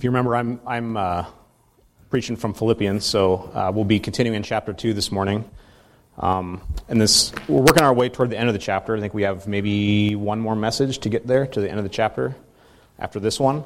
If 0.00 0.04
you 0.04 0.08
remember, 0.08 0.34
I'm, 0.34 0.58
I'm 0.66 0.96
uh, 0.96 1.26
preaching 2.08 2.34
from 2.34 2.54
Philippians, 2.54 3.04
so 3.04 3.50
uh, 3.52 3.70
we'll 3.70 3.84
be 3.84 4.00
continuing 4.00 4.34
in 4.34 4.42
chapter 4.42 4.72
2 4.72 4.94
this 4.94 5.12
morning. 5.12 5.44
Um, 6.16 6.62
and 6.88 6.98
this, 6.98 7.32
we're 7.48 7.60
working 7.60 7.82
our 7.82 7.92
way 7.92 8.08
toward 8.08 8.30
the 8.30 8.38
end 8.38 8.48
of 8.48 8.54
the 8.54 8.60
chapter. 8.60 8.96
I 8.96 9.00
think 9.00 9.12
we 9.12 9.24
have 9.24 9.46
maybe 9.46 10.16
one 10.16 10.40
more 10.40 10.56
message 10.56 11.00
to 11.00 11.10
get 11.10 11.26
there 11.26 11.46
to 11.48 11.60
the 11.60 11.68
end 11.68 11.76
of 11.76 11.84
the 11.84 11.90
chapter 11.90 12.34
after 12.98 13.20
this 13.20 13.38
one. 13.38 13.62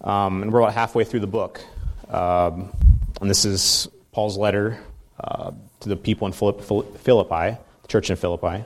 Um, 0.00 0.42
and 0.42 0.52
we're 0.52 0.62
about 0.62 0.74
halfway 0.74 1.04
through 1.04 1.20
the 1.20 1.28
book. 1.28 1.64
Um, 2.08 2.72
and 3.20 3.30
this 3.30 3.44
is 3.44 3.86
Paul's 4.10 4.36
letter 4.36 4.80
uh, 5.20 5.52
to 5.78 5.88
the 5.88 5.96
people 5.96 6.26
in 6.26 6.32
Philippi, 6.32 7.56
the 7.82 7.88
church 7.88 8.10
in 8.10 8.16
Philippi. 8.16 8.64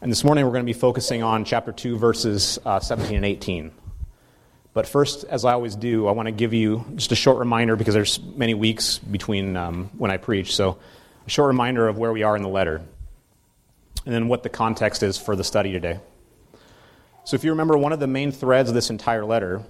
And 0.00 0.12
this 0.12 0.22
morning 0.22 0.44
we're 0.44 0.52
going 0.52 0.64
to 0.64 0.72
be 0.72 0.78
focusing 0.78 1.24
on 1.24 1.44
chapter 1.44 1.72
2, 1.72 1.98
verses 1.98 2.60
uh, 2.64 2.78
17 2.78 3.16
and 3.16 3.24
18. 3.24 3.72
But 4.78 4.86
first, 4.86 5.24
as 5.24 5.44
I 5.44 5.54
always 5.54 5.74
do, 5.74 6.06
I 6.06 6.12
want 6.12 6.26
to 6.28 6.30
give 6.30 6.54
you 6.54 6.84
just 6.94 7.10
a 7.10 7.16
short 7.16 7.38
reminder 7.38 7.74
because 7.74 7.94
there's 7.94 8.20
many 8.36 8.54
weeks 8.54 8.98
between 8.98 9.56
um, 9.56 9.90
when 9.98 10.12
I 10.12 10.18
preach. 10.18 10.54
So, 10.54 10.78
a 11.26 11.28
short 11.28 11.48
reminder 11.48 11.88
of 11.88 11.98
where 11.98 12.12
we 12.12 12.22
are 12.22 12.36
in 12.36 12.44
the 12.44 12.48
letter, 12.48 12.76
and 14.06 14.14
then 14.14 14.28
what 14.28 14.44
the 14.44 14.48
context 14.48 15.02
is 15.02 15.18
for 15.18 15.34
the 15.34 15.42
study 15.42 15.72
today. 15.72 15.98
So, 17.24 17.34
if 17.34 17.42
you 17.42 17.50
remember, 17.50 17.76
one 17.76 17.92
of 17.92 17.98
the 17.98 18.06
main 18.06 18.30
threads 18.30 18.68
of 18.68 18.76
this 18.76 18.88
entire 18.88 19.24
letter 19.24 19.64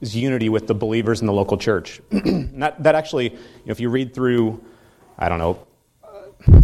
is 0.00 0.16
unity 0.16 0.48
with 0.48 0.66
the 0.66 0.74
believers 0.74 1.20
in 1.20 1.26
the 1.26 1.34
local 1.34 1.58
church. 1.58 2.00
that, 2.10 2.82
that 2.82 2.94
actually, 2.94 3.32
you 3.32 3.66
know, 3.66 3.72
if 3.72 3.80
you 3.80 3.90
read 3.90 4.14
through, 4.14 4.64
I 5.18 5.28
don't 5.28 5.40
know, 5.40 5.66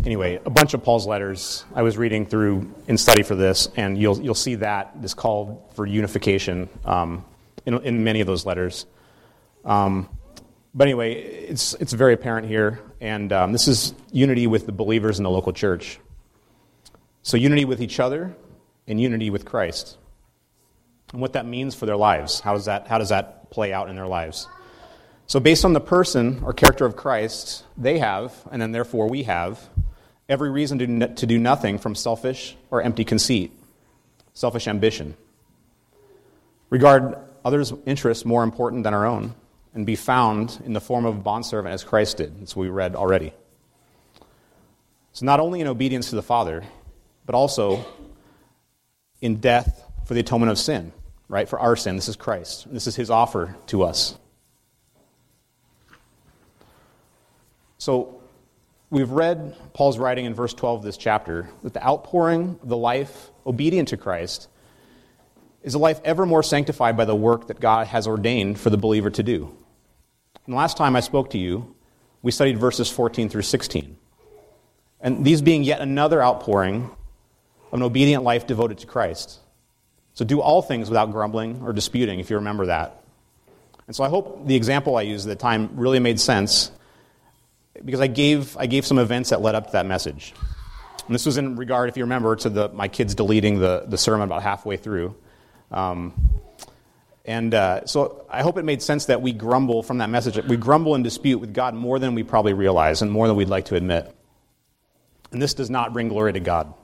anyway, 0.06 0.40
a 0.42 0.48
bunch 0.48 0.72
of 0.72 0.82
Paul's 0.82 1.06
letters 1.06 1.66
I 1.74 1.82
was 1.82 1.98
reading 1.98 2.24
through 2.24 2.74
in 2.86 2.96
study 2.96 3.22
for 3.22 3.34
this, 3.34 3.68
and 3.76 3.98
you'll, 3.98 4.18
you'll 4.22 4.34
see 4.34 4.54
that 4.54 5.02
this 5.02 5.12
call 5.12 5.70
for 5.74 5.84
unification 5.84 6.70
um, 6.86 7.26
in, 7.66 7.74
in 7.82 8.04
many 8.04 8.20
of 8.20 8.26
those 8.26 8.46
letters. 8.46 8.86
Um, 9.64 10.08
but 10.74 10.84
anyway, 10.84 11.14
it's, 11.14 11.74
it's 11.74 11.92
very 11.92 12.14
apparent 12.14 12.46
here, 12.46 12.80
and 13.00 13.32
um, 13.32 13.52
this 13.52 13.66
is 13.66 13.92
unity 14.12 14.46
with 14.46 14.66
the 14.66 14.72
believers 14.72 15.18
in 15.18 15.24
the 15.24 15.30
local 15.30 15.52
church. 15.52 15.98
So, 17.22 17.36
unity 17.36 17.64
with 17.64 17.82
each 17.82 18.00
other 18.00 18.34
and 18.86 19.00
unity 19.00 19.30
with 19.30 19.44
Christ. 19.44 19.98
And 21.12 21.20
what 21.20 21.32
that 21.32 21.44
means 21.44 21.74
for 21.74 21.86
their 21.86 21.96
lives. 21.96 22.40
How 22.40 22.54
does 22.54 22.66
that, 22.66 22.86
how 22.86 22.98
does 22.98 23.08
that 23.08 23.50
play 23.50 23.72
out 23.72 23.90
in 23.90 23.96
their 23.96 24.06
lives? 24.06 24.46
So, 25.26 25.40
based 25.40 25.64
on 25.64 25.72
the 25.72 25.80
person 25.80 26.40
or 26.44 26.52
character 26.52 26.86
of 26.86 26.96
Christ, 26.96 27.64
they 27.76 27.98
have, 27.98 28.34
and 28.50 28.62
then 28.62 28.72
therefore 28.72 29.08
we 29.08 29.24
have, 29.24 29.60
every 30.28 30.50
reason 30.50 30.78
to, 30.78 31.14
to 31.14 31.26
do 31.26 31.38
nothing 31.38 31.78
from 31.78 31.96
selfish 31.96 32.56
or 32.70 32.80
empty 32.80 33.04
conceit, 33.04 33.52
selfish 34.34 34.68
ambition. 34.68 35.16
Regard 36.70 37.16
others' 37.44 37.72
interests 37.86 38.24
more 38.24 38.42
important 38.42 38.84
than 38.84 38.94
our 38.94 39.06
own 39.06 39.34
and 39.74 39.86
be 39.86 39.96
found 39.96 40.60
in 40.64 40.72
the 40.72 40.80
form 40.80 41.04
of 41.06 41.16
a 41.16 41.20
bondservant 41.20 41.72
as 41.72 41.84
Christ 41.84 42.16
did, 42.16 42.42
as 42.42 42.56
we 42.56 42.68
read 42.68 42.96
already. 42.96 43.32
So, 45.12 45.26
not 45.26 45.40
only 45.40 45.60
in 45.60 45.66
obedience 45.66 46.10
to 46.10 46.16
the 46.16 46.22
Father, 46.22 46.64
but 47.26 47.34
also 47.34 47.84
in 49.20 49.36
death 49.36 49.84
for 50.04 50.14
the 50.14 50.20
atonement 50.20 50.50
of 50.50 50.58
sin, 50.58 50.92
right? 51.28 51.48
For 51.48 51.58
our 51.58 51.76
sin. 51.76 51.96
This 51.96 52.08
is 52.08 52.16
Christ. 52.16 52.72
This 52.72 52.86
is 52.86 52.96
his 52.96 53.10
offer 53.10 53.56
to 53.68 53.82
us. 53.82 54.16
So, 57.78 58.20
we've 58.90 59.10
read 59.10 59.56
Paul's 59.72 59.98
writing 59.98 60.26
in 60.26 60.34
verse 60.34 60.52
12 60.52 60.80
of 60.80 60.84
this 60.84 60.96
chapter 60.96 61.48
that 61.62 61.74
the 61.74 61.84
outpouring 61.84 62.58
of 62.62 62.68
the 62.68 62.76
life 62.76 63.30
obedient 63.46 63.88
to 63.88 63.96
Christ 63.96 64.48
is 65.62 65.74
a 65.74 65.78
life 65.78 66.00
ever 66.04 66.24
more 66.24 66.42
sanctified 66.42 66.96
by 66.96 67.04
the 67.04 67.14
work 67.14 67.48
that 67.48 67.60
God 67.60 67.86
has 67.88 68.06
ordained 68.06 68.58
for 68.58 68.70
the 68.70 68.78
believer 68.78 69.10
to 69.10 69.22
do. 69.22 69.54
And 70.46 70.54
last 70.54 70.76
time 70.76 70.96
I 70.96 71.00
spoke 71.00 71.30
to 71.30 71.38
you, 71.38 71.74
we 72.22 72.32
studied 72.32 72.58
verses 72.58 72.90
14 72.90 73.28
through 73.28 73.42
16. 73.42 73.96
And 75.00 75.24
these 75.24 75.42
being 75.42 75.62
yet 75.64 75.80
another 75.80 76.22
outpouring 76.22 76.90
of 77.72 77.78
an 77.78 77.82
obedient 77.82 78.24
life 78.24 78.46
devoted 78.46 78.78
to 78.78 78.86
Christ. 78.86 79.38
So 80.14 80.24
do 80.24 80.40
all 80.40 80.60
things 80.60 80.88
without 80.90 81.12
grumbling 81.12 81.62
or 81.62 81.72
disputing, 81.72 82.20
if 82.20 82.30
you 82.30 82.36
remember 82.36 82.66
that. 82.66 83.02
And 83.86 83.96
so 83.96 84.04
I 84.04 84.08
hope 84.08 84.46
the 84.46 84.54
example 84.54 84.96
I 84.96 85.02
used 85.02 85.26
at 85.26 85.38
the 85.38 85.40
time 85.42 85.70
really 85.74 85.98
made 85.98 86.20
sense 86.20 86.70
because 87.84 88.00
I 88.00 88.06
gave, 88.06 88.56
I 88.56 88.66
gave 88.66 88.84
some 88.84 88.98
events 88.98 89.30
that 89.30 89.40
led 89.40 89.54
up 89.54 89.66
to 89.66 89.72
that 89.72 89.86
message. 89.86 90.34
And 91.06 91.14
this 91.14 91.26
was 91.26 91.38
in 91.38 91.56
regard, 91.56 91.88
if 91.88 91.96
you 91.96 92.04
remember, 92.04 92.36
to 92.36 92.50
the, 92.50 92.68
my 92.68 92.88
kids 92.88 93.14
deleting 93.14 93.58
the, 93.58 93.84
the 93.86 93.98
sermon 93.98 94.22
about 94.22 94.42
halfway 94.42 94.76
through. 94.76 95.16
Um, 95.70 96.30
and 97.24 97.54
uh, 97.54 97.86
so 97.86 98.26
I 98.30 98.42
hope 98.42 98.58
it 98.58 98.64
made 98.64 98.82
sense 98.82 99.06
that 99.06 99.22
we 99.22 99.32
grumble 99.32 99.82
from 99.82 99.98
that 99.98 100.10
message. 100.10 100.42
We 100.46 100.56
grumble 100.56 100.94
and 100.94 101.04
dispute 101.04 101.38
with 101.38 101.54
God 101.54 101.74
more 101.74 101.98
than 101.98 102.14
we 102.14 102.22
probably 102.22 102.54
realize 102.54 103.02
and 103.02 103.10
more 103.12 103.26
than 103.28 103.36
we'd 103.36 103.48
like 103.48 103.66
to 103.66 103.76
admit. 103.76 104.14
And 105.32 105.40
this 105.40 105.54
does 105.54 105.70
not 105.70 105.92
bring 105.92 106.08
glory 106.08 106.32
to 106.32 106.40
God. 106.40 106.74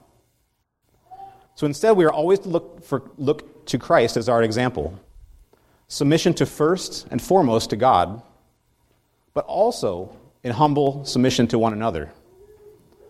So 1.55 1.65
instead, 1.65 1.97
we 1.97 2.05
are 2.05 2.13
always 2.13 2.39
to 2.39 2.49
look, 2.49 2.83
for, 2.85 3.11
look 3.17 3.65
to 3.65 3.79
Christ 3.79 4.15
as 4.15 4.29
our 4.29 4.43
example. 4.43 4.97
Submission 5.87 6.33
to 6.35 6.45
first 6.45 7.07
and 7.09 7.21
foremost 7.21 7.71
to 7.71 7.75
God, 7.75 8.21
but 9.33 9.45
also 9.45 10.15
in 10.43 10.51
humble 10.51 11.03
submission 11.03 11.47
to 11.47 11.59
one 11.59 11.73
another. 11.73 12.11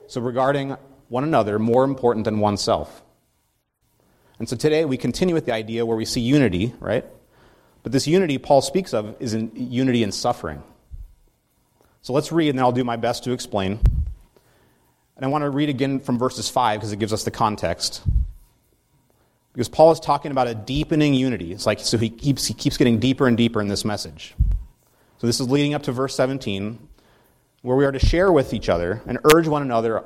So 0.08 0.22
regarding 0.22 0.78
one 1.10 1.24
another 1.24 1.60
more 1.60 1.84
important 1.84 2.24
than 2.26 2.40
oneself. 2.40 3.04
And 4.40 4.48
so 4.48 4.56
today 4.56 4.86
we 4.86 4.98
continue 4.98 5.34
with 5.34 5.46
the 5.46 5.54
idea 5.54 5.86
where 5.86 5.98
we 5.98 6.06
see 6.06 6.22
unity, 6.22 6.74
right? 6.80 7.06
But 7.84 7.92
this 7.92 8.08
unity 8.08 8.38
Paul 8.38 8.62
speaks 8.62 8.94
of 8.94 9.16
is 9.20 9.34
in 9.34 9.52
unity 9.56 10.04
in 10.04 10.12
suffering. 10.12 10.62
So 12.02 12.14
let's 12.14 12.32
read, 12.32 12.50
and 12.50 12.58
then 12.58 12.64
I'll 12.64 12.72
do 12.72 12.84
my 12.84 12.96
best 12.96 13.24
to 13.26 13.32
explain. 13.32 13.80
And 15.16 15.26
I 15.26 15.30
want 15.30 15.44
to 15.44 15.50
read 15.50 15.70
again 15.70 16.00
from 16.00 16.20
verses 16.20 16.50
5 16.50 16.80
because 16.80 16.92
it 16.92 17.00
gives 17.00 17.12
us 17.12 17.24
the 17.24 17.32
context. 17.32 18.04
Because 19.54 19.68
Paul 19.68 19.92
is 19.92 20.00
talking 20.00 20.32
about 20.32 20.48
a 20.48 20.54
deepening 20.54 21.16
unity. 21.16 21.52
It's 21.52 21.66
like, 21.66 21.80
so 21.80 21.98
he 21.98 22.10
keeps, 22.10 22.46
he 22.46 22.54
keeps 22.54 22.78
getting 22.78 23.00
deeper 23.00 23.28
and 23.28 23.36
deeper 23.36 23.60
in 23.60 23.68
this 23.68 23.84
message. 23.84 24.36
So 25.18 25.26
this 25.26 25.40
is 25.40 25.50
leading 25.50 25.74
up 25.74 25.84
to 25.84 25.92
verse 25.92 26.16
17, 26.16 26.88
where 27.64 27.76
we 27.76 27.84
are 27.86 27.92
to 27.92 28.00
share 28.00 28.32
with 28.32 28.54
each 28.54 28.70
other 28.70 29.02
and 29.08 29.18
urge 29.34 29.48
one 29.48 29.64
another 29.64 30.04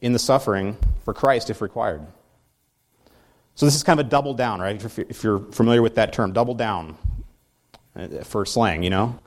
in 0.00 0.12
the 0.12 0.18
suffering 0.20 0.76
for 1.04 1.12
Christ 1.12 1.50
if 1.50 1.60
required. 1.60 2.06
So 3.58 3.66
this 3.66 3.74
is 3.74 3.82
kind 3.82 3.98
of 3.98 4.06
a 4.06 4.08
double 4.08 4.34
down, 4.34 4.60
right? 4.60 4.80
If 5.10 5.24
you're 5.24 5.40
familiar 5.40 5.82
with 5.82 5.96
that 5.96 6.12
term, 6.12 6.32
double 6.32 6.54
down 6.54 6.96
uh, 7.96 8.22
for 8.22 8.46
slang, 8.46 8.84
you 8.84 8.90
know? 8.90 9.18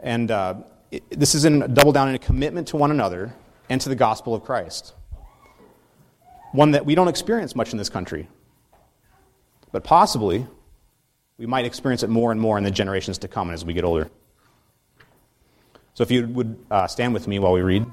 And 0.00 0.30
uh, 0.30 0.54
it, 0.90 1.02
this 1.10 1.34
is 1.34 1.44
a 1.44 1.68
double 1.68 1.92
down 1.92 2.08
in 2.08 2.14
a 2.14 2.18
commitment 2.18 2.68
to 2.68 2.78
one 2.78 2.90
another 2.90 3.34
and 3.68 3.78
to 3.82 3.90
the 3.90 3.94
gospel 3.94 4.34
of 4.34 4.42
Christ. 4.42 4.94
One 6.52 6.70
that 6.70 6.86
we 6.86 6.94
don't 6.94 7.08
experience 7.08 7.54
much 7.54 7.72
in 7.72 7.78
this 7.78 7.90
country. 7.90 8.26
But 9.70 9.84
possibly, 9.84 10.46
we 11.36 11.44
might 11.44 11.66
experience 11.66 12.02
it 12.02 12.08
more 12.08 12.32
and 12.32 12.40
more 12.40 12.56
in 12.56 12.64
the 12.64 12.70
generations 12.70 13.18
to 13.18 13.28
come 13.28 13.50
as 13.50 13.66
we 13.66 13.74
get 13.74 13.84
older. 13.84 14.10
So 15.92 16.04
if 16.04 16.10
you 16.10 16.26
would 16.28 16.56
uh, 16.70 16.86
stand 16.86 17.12
with 17.12 17.28
me 17.28 17.38
while 17.38 17.52
we 17.52 17.60
read. 17.60 17.84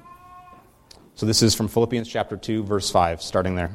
So 1.16 1.25
this 1.25 1.41
is 1.41 1.53
from 1.53 1.68
Philippians 1.68 2.07
chapter 2.07 2.38
2, 2.38 2.63
verse 2.63 2.90
5, 2.90 3.22
starting 3.22 3.56
there. 3.56 3.72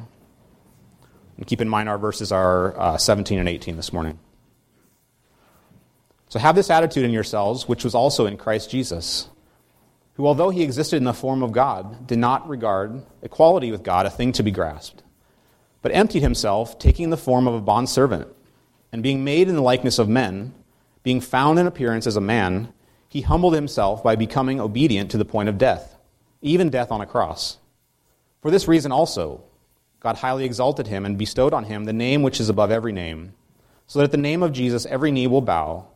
And 1.37 1.45
keep 1.45 1.61
in 1.61 1.69
mind 1.69 1.87
our 1.87 1.97
verses 1.97 2.31
are 2.31 2.79
uh, 2.79 2.97
17 2.97 3.39
and 3.39 3.47
18 3.47 3.75
this 3.77 3.93
morning. 3.93 4.19
So 6.29 6.39
have 6.39 6.55
this 6.55 6.69
attitude 6.69 7.05
in 7.05 7.11
yourselves, 7.11 7.67
which 7.67 7.83
was 7.83 7.95
also 7.95 8.25
in 8.25 8.37
Christ 8.37 8.69
Jesus, 8.69 9.29
who, 10.15 10.27
although 10.27 10.49
he 10.49 10.63
existed 10.63 10.97
in 10.97 11.05
the 11.05 11.13
form 11.13 11.41
of 11.41 11.51
God, 11.51 12.05
did 12.05 12.17
not 12.17 12.49
regard 12.49 13.03
equality 13.21 13.71
with 13.71 13.83
God 13.83 14.05
a 14.05 14.09
thing 14.09 14.33
to 14.33 14.43
be 14.43 14.51
grasped, 14.51 15.03
but 15.81 15.93
emptied 15.93 16.23
himself, 16.23 16.79
taking 16.79 17.11
the 17.11 17.17
form 17.17 17.47
of 17.47 17.53
a 17.53 17.61
bondservant, 17.61 18.27
and 18.91 19.03
being 19.03 19.23
made 19.23 19.47
in 19.47 19.55
the 19.55 19.61
likeness 19.61 19.99
of 19.99 20.09
men, 20.09 20.53
being 21.03 21.21
found 21.21 21.59
in 21.59 21.67
appearance 21.67 22.07
as 22.07 22.17
a 22.17 22.21
man, 22.21 22.73
he 23.07 23.21
humbled 23.21 23.53
himself 23.53 24.03
by 24.03 24.15
becoming 24.15 24.59
obedient 24.59 25.11
to 25.11 25.17
the 25.17 25.23
point 25.23 25.47
of 25.47 25.57
death, 25.57 25.95
even 26.41 26.69
death 26.69 26.91
on 26.91 26.99
a 26.99 27.05
cross. 27.05 27.57
For 28.41 28.51
this 28.51 28.67
reason 28.67 28.91
also, 28.91 29.43
God 29.99 30.17
highly 30.17 30.45
exalted 30.45 30.87
him 30.87 31.05
and 31.05 31.17
bestowed 31.17 31.53
on 31.53 31.63
him 31.63 31.85
the 31.85 31.93
name 31.93 32.21
which 32.21 32.39
is 32.39 32.49
above 32.49 32.71
every 32.71 32.93
name, 32.93 33.33
so 33.87 33.99
that 33.99 34.05
at 34.05 34.11
the 34.11 34.17
name 34.17 34.43
of 34.43 34.53
Jesus 34.53 34.85
every 34.85 35.11
knee 35.11 35.27
will 35.27 35.41
bow, 35.41 35.87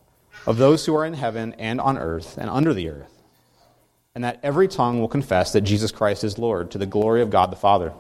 of 0.48 0.58
those 0.58 0.86
who 0.86 0.96
are 0.96 1.06
in 1.06 1.14
heaven 1.14 1.54
and 1.60 1.80
on 1.80 1.98
earth 1.98 2.38
and 2.38 2.50
under 2.50 2.74
the 2.74 2.90
earth, 2.90 3.22
and 4.16 4.24
that 4.24 4.40
every 4.42 4.68
tongue 4.68 5.00
will 5.00 5.08
confess 5.08 5.54
that 5.54 5.62
Jesus 5.62 5.92
Christ 5.92 6.24
is 6.24 6.40
Lord, 6.40 6.72
to 6.72 6.78
the 6.78 6.86
glory 6.86 7.22
of 7.22 7.30
God 7.30 7.52
the 7.52 7.56
Father. 7.56 7.94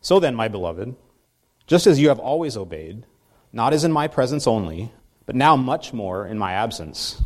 So 0.00 0.20
then, 0.20 0.36
my 0.36 0.48
beloved, 0.48 0.94
just 1.66 1.86
as 1.86 1.98
you 1.98 2.08
have 2.08 2.20
always 2.20 2.56
obeyed, 2.56 3.04
not 3.52 3.72
as 3.72 3.82
in 3.82 3.90
my 3.90 4.06
presence 4.06 4.46
only, 4.46 4.92
but 5.24 5.34
now 5.34 5.56
much 5.56 5.92
more 5.92 6.26
in 6.26 6.38
my 6.38 6.52
absence, 6.52 7.20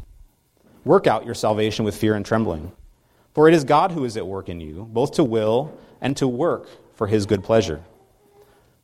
work 0.84 1.06
out 1.06 1.26
your 1.26 1.34
salvation 1.34 1.84
with 1.84 1.96
fear 1.96 2.14
and 2.14 2.24
trembling. 2.24 2.72
For 3.34 3.46
it 3.46 3.54
is 3.54 3.64
God 3.64 3.92
who 3.92 4.04
is 4.04 4.16
at 4.16 4.26
work 4.26 4.48
in 4.48 4.60
you, 4.60 4.88
both 4.90 5.12
to 5.12 5.24
will 5.24 5.78
and 6.00 6.16
to 6.16 6.26
work 6.26 6.68
for 7.00 7.06
his 7.06 7.24
good 7.24 7.42
pleasure. 7.42 7.80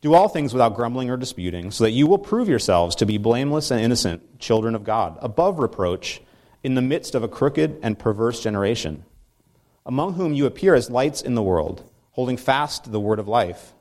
Do 0.00 0.14
all 0.14 0.30
things 0.30 0.54
without 0.54 0.74
grumbling 0.74 1.10
or 1.10 1.18
disputing, 1.18 1.70
so 1.70 1.84
that 1.84 1.90
you 1.90 2.06
will 2.06 2.16
prove 2.16 2.48
yourselves 2.48 2.96
to 2.96 3.04
be 3.04 3.18
blameless 3.18 3.70
and 3.70 3.78
innocent 3.78 4.38
children 4.38 4.74
of 4.74 4.84
God, 4.84 5.18
above 5.20 5.58
reproach, 5.58 6.22
in 6.64 6.74
the 6.74 6.80
midst 6.80 7.14
of 7.14 7.22
a 7.22 7.28
crooked 7.28 7.78
and 7.82 7.98
perverse 7.98 8.42
generation, 8.42 9.04
among 9.84 10.14
whom 10.14 10.32
you 10.32 10.46
appear 10.46 10.74
as 10.74 10.88
lights 10.88 11.20
in 11.20 11.34
the 11.34 11.42
world, 11.42 11.84
holding 12.12 12.38
fast 12.38 12.90
the 12.90 12.98
word 12.98 13.18
of 13.18 13.28
life. 13.28 13.74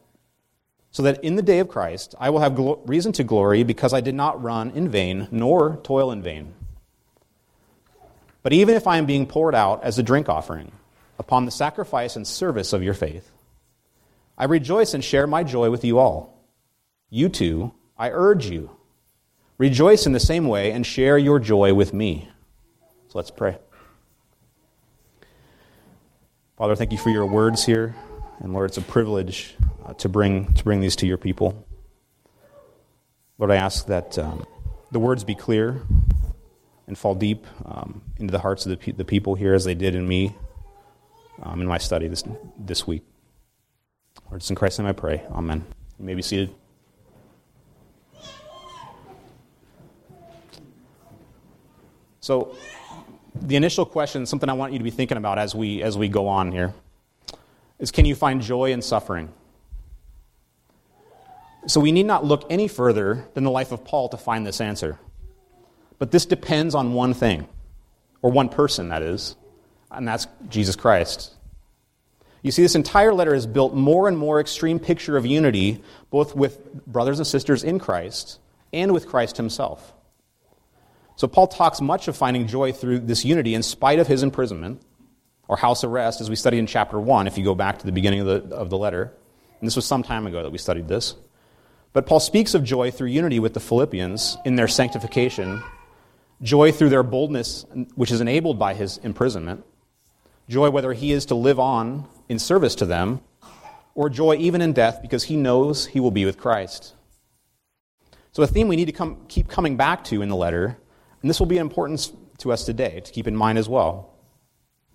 So 0.91 1.03
that 1.03 1.23
in 1.23 1.38
the 1.38 1.41
day 1.41 1.59
of 1.59 1.69
Christ 1.69 2.13
I 2.19 2.29
will 2.29 2.41
have 2.41 2.57
glo- 2.57 2.81
reason 2.85 3.13
to 3.13 3.23
glory 3.23 3.63
because 3.63 3.93
I 3.93 4.01
did 4.01 4.15
not 4.15 4.43
run 4.43 4.71
in 4.71 4.89
vain, 4.89 5.29
nor 5.31 5.77
toil 5.77 6.11
in 6.11 6.21
vain. 6.21 6.53
But 8.43 8.51
even 8.51 8.75
if 8.75 8.85
I 8.85 8.97
am 8.97 9.05
being 9.05 9.27
poured 9.27 9.55
out 9.55 9.85
as 9.85 9.97
a 9.97 10.03
drink 10.03 10.27
offering 10.27 10.73
upon 11.17 11.45
the 11.45 11.51
sacrifice 11.51 12.17
and 12.17 12.27
service 12.27 12.73
of 12.73 12.83
your 12.83 12.93
faith, 12.93 13.31
I 14.37 14.45
rejoice 14.45 14.93
and 14.93 15.03
share 15.03 15.27
my 15.27 15.43
joy 15.43 15.69
with 15.69 15.83
you 15.83 15.99
all. 15.99 16.43
You 17.09 17.29
too, 17.29 17.73
I 17.97 18.09
urge 18.09 18.47
you, 18.47 18.71
rejoice 19.57 20.05
in 20.05 20.11
the 20.11 20.19
same 20.19 20.47
way 20.47 20.71
and 20.71 20.85
share 20.85 21.17
your 21.17 21.39
joy 21.39 21.73
with 21.73 21.93
me. 21.93 22.29
So 23.07 23.17
let's 23.17 23.31
pray. 23.31 23.57
Father, 26.57 26.75
thank 26.75 26.91
you 26.91 26.97
for 26.97 27.09
your 27.09 27.25
words 27.25 27.65
here. 27.65 27.95
And 28.39 28.53
Lord, 28.53 28.69
it's 28.69 28.77
a 28.77 28.81
privilege 28.81 29.55
uh, 29.85 29.93
to, 29.95 30.09
bring, 30.09 30.53
to 30.53 30.63
bring 30.63 30.81
these 30.81 30.95
to 30.97 31.07
your 31.07 31.17
people. 31.17 31.65
Lord, 33.38 33.51
I 33.51 33.55
ask 33.55 33.88
that 33.88 34.17
um, 34.17 34.45
the 34.91 34.99
words 34.99 35.23
be 35.23 35.35
clear 35.35 35.81
and 36.88 36.97
fall 36.97 37.15
deep 37.15 37.45
um, 37.65 38.01
into 38.17 38.31
the 38.31 38.39
hearts 38.39 38.65
of 38.65 38.71
the, 38.71 38.77
pe- 38.77 38.91
the 38.91 39.05
people 39.05 39.35
here 39.35 39.53
as 39.53 39.63
they 39.63 39.75
did 39.75 39.95
in 39.95 40.07
me 40.07 40.35
um, 41.41 41.61
in 41.61 41.67
my 41.67 41.77
study 41.77 42.07
this, 42.07 42.23
this 42.57 42.85
week. 42.85 43.03
Lord, 44.25 44.42
it's 44.42 44.50
in 44.50 44.56
Christ's 44.56 44.80
name 44.80 44.88
I 44.88 44.94
pray. 44.94 45.24
Amen. 45.31 45.63
You 46.00 46.06
may 46.06 46.16
be 46.16 46.22
seated. 46.22 46.54
So, 52.25 52.56
the 53.39 53.56
initial 53.56 53.86
question, 53.86 54.25
something 54.25 54.50
I 54.50 54.54
want 54.54 54.74
you 54.74 54.80
to 54.80 54.83
be 54.83 54.89
thinking 54.89 55.18
about 55.18 55.38
as 55.38 55.54
we, 55.54 55.83
as 55.83 55.95
we 55.95 56.07
go 56.07 56.27
on 56.27 56.51
here, 56.51 56.74
is 57.77 57.92
can 57.92 58.06
you 58.06 58.16
find 58.16 58.42
joy 58.42 58.72
in 58.72 58.81
suffering? 58.81 59.31
So, 61.68 61.80
we 61.80 61.92
need 61.92 62.07
not 62.07 62.25
look 62.25 62.45
any 62.50 62.68
further 62.68 63.27
than 63.36 63.44
the 63.44 63.51
life 63.51 63.72
of 63.72 63.86
Paul 63.86 64.10
to 64.10 64.18
find 64.18 64.45
this 64.45 64.60
answer. 64.60 64.98
But 66.00 66.10
this 66.10 66.25
depends 66.25 66.74
on 66.74 66.94
one 66.94 67.13
thing, 67.13 67.48
or 68.24 68.31
one 68.31 68.50
person, 68.50 68.89
that 68.89 69.04
is, 69.04 69.36
and 69.92 70.07
that's 70.07 70.25
Jesus 70.50 70.75
Christ. 70.75 71.34
You 72.45 72.51
see, 72.51 72.62
this 72.62 72.75
entire 72.75 73.12
letter 73.12 73.33
is 73.33 73.47
built 73.47 73.74
more 73.74 74.07
and 74.07 74.15
more 74.15 74.39
extreme 74.39 74.77
picture 74.77 75.18
of 75.18 75.25
unity, 75.25 75.81
both 76.12 76.36
with 76.36 76.86
brothers 76.86 77.18
and 77.18 77.25
sisters 77.25 77.63
in 77.63 77.80
Christ 77.80 78.38
and 78.71 78.94
with 78.94 79.07
Christ 79.07 79.38
himself. 79.38 79.95
So 81.15 81.27
Paul 81.27 81.47
talks 81.47 81.81
much 81.81 82.07
of 82.07 82.15
finding 82.15 82.45
joy 82.45 82.71
through 82.71 83.00
this 83.00 83.25
unity 83.25 83.56
in 83.56 83.63
spite 83.63 83.97
of 83.97 84.06
his 84.06 84.21
imprisonment 84.21 84.80
or 85.47 85.57
house 85.57 85.83
arrest, 85.83 86.21
as 86.21 86.30
we 86.30 86.36
studied 86.36 86.59
in 86.59 86.68
chapter 86.68 87.00
1, 87.00 87.25
if 87.25 87.36
you 87.36 87.44
go 87.44 87.56
back 87.56 87.80
to 87.80 87.86
the 87.88 87.92
beginning 87.92 88.19
of 88.19 88.27
the, 88.27 88.56
of 88.56 88.69
the 88.69 88.77
letter. 88.77 89.12
And 89.59 89.65
this 89.65 89.75
was 89.75 89.88
some 89.88 90.03
time 90.03 90.27
ago 90.27 90.44
that 90.44 90.51
we 90.51 90.59
studied 90.59 90.88
this. 90.88 91.15
But 91.94 92.06
Paul 92.06 92.19
speaks 92.19 92.53
of 92.53 92.63
joy 92.63 92.91
through 92.91 93.07
unity 93.07 93.39
with 93.39 93.56
the 93.56 93.59
Philippians 93.59 94.38
in 94.45 94.56
their 94.56 94.68
sanctification, 94.68 95.63
joy 96.44 96.71
through 96.71 96.89
their 96.89 97.01
boldness, 97.01 97.65
which 97.95 98.12
is 98.12 98.21
enabled 98.21 98.59
by 98.59 98.75
his 98.75 99.00
imprisonment, 99.00 99.65
joy 100.48 100.69
whether 100.69 100.94
he 100.94 101.12
is 101.12 101.25
to 101.25 101.33
live 101.33 101.59
on 101.59 102.07
in 102.30 102.39
service 102.39 102.75
to 102.75 102.86
them, 102.86 103.22
or 103.94 104.10
joy 104.10 104.36
even 104.36 104.62
in 104.62 104.74
death 104.74 105.00
because 105.01 105.24
he 105.24 105.36
knows 105.36 105.86
he 105.88 106.00
will 106.00 106.12
be 106.12 106.25
with 106.25 106.38
Christ. 106.38 106.94
So, 108.31 108.44
a 108.44 108.48
theme 108.48 108.68
we 108.68 108.75
need 108.75 108.86
to 108.86 108.92
come, 108.92 109.25
keep 109.30 109.48
coming 109.48 109.77
back 109.77 110.04
to 110.06 110.22
in 110.22 110.27
the 110.27 110.36
letter, 110.36 110.77
and 111.22 111.30
this 111.30 111.39
will 111.39 111.48
be 111.48 111.57
important 111.57 112.12
to 112.39 112.51
us 112.51 112.66
today 112.66 113.00
to 113.00 113.12
keep 113.12 113.27
in 113.27 113.36
mind 113.36 113.57
as 113.57 113.69
well, 113.69 114.13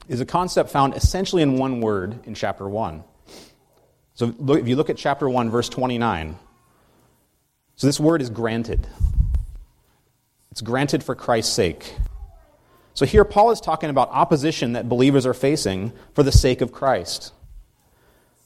is 0.08 0.20
a 0.20 0.26
concept 0.26 0.70
found 0.70 0.94
essentially 0.94 1.42
in 1.42 1.56
one 1.56 1.80
word 1.80 2.26
in 2.26 2.34
chapter 2.34 2.68
1. 2.68 3.02
So, 4.14 4.34
if 4.50 4.68
you 4.68 4.76
look 4.76 4.90
at 4.90 4.98
chapter 4.98 5.28
1, 5.28 5.48
verse 5.48 5.70
29, 5.70 6.38
so 7.76 7.86
this 7.86 7.98
word 7.98 8.20
is 8.20 8.28
granted. 8.28 8.86
It's 10.50 10.60
granted 10.60 11.02
for 11.02 11.14
Christ's 11.14 11.54
sake. 11.54 11.94
So 12.94 13.06
here 13.06 13.24
Paul 13.24 13.50
is 13.50 13.60
talking 13.60 13.90
about 13.90 14.10
opposition 14.10 14.72
that 14.72 14.88
believers 14.88 15.26
are 15.26 15.34
facing 15.34 15.92
for 16.14 16.22
the 16.22 16.32
sake 16.32 16.60
of 16.60 16.72
Christ. 16.72 17.32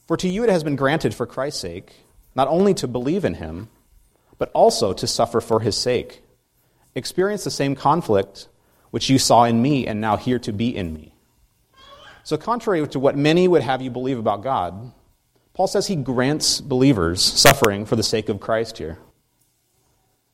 For 0.07 0.17
to 0.17 0.27
you 0.27 0.43
it 0.43 0.49
has 0.49 0.63
been 0.63 0.75
granted 0.75 1.13
for 1.13 1.25
Christ's 1.25 1.61
sake, 1.61 1.93
not 2.35 2.47
only 2.47 2.73
to 2.75 2.87
believe 2.87 3.25
in 3.25 3.35
him, 3.35 3.69
but 4.37 4.51
also 4.53 4.93
to 4.93 5.07
suffer 5.07 5.41
for 5.41 5.61
his 5.61 5.75
sake. 5.75 6.21
Experience 6.93 7.43
the 7.43 7.51
same 7.51 7.75
conflict 7.75 8.47
which 8.91 9.09
you 9.09 9.17
saw 9.17 9.43
in 9.43 9.61
me 9.61 9.87
and 9.87 9.99
now 9.99 10.15
hear 10.15 10.39
to 10.39 10.53
be 10.53 10.75
in 10.75 10.93
me. 10.93 11.13
So, 12.23 12.37
contrary 12.37 12.87
to 12.87 12.99
what 12.99 13.17
many 13.17 13.47
would 13.47 13.61
have 13.61 13.81
you 13.81 13.91
believe 13.91 14.17
about 14.17 14.41
God, 14.41 14.91
Paul 15.53 15.67
says 15.67 15.87
he 15.87 15.95
grants 15.95 16.59
believers 16.59 17.21
suffering 17.21 17.85
for 17.85 17.95
the 17.95 18.03
sake 18.03 18.29
of 18.29 18.39
Christ 18.39 18.77
here. 18.77 18.97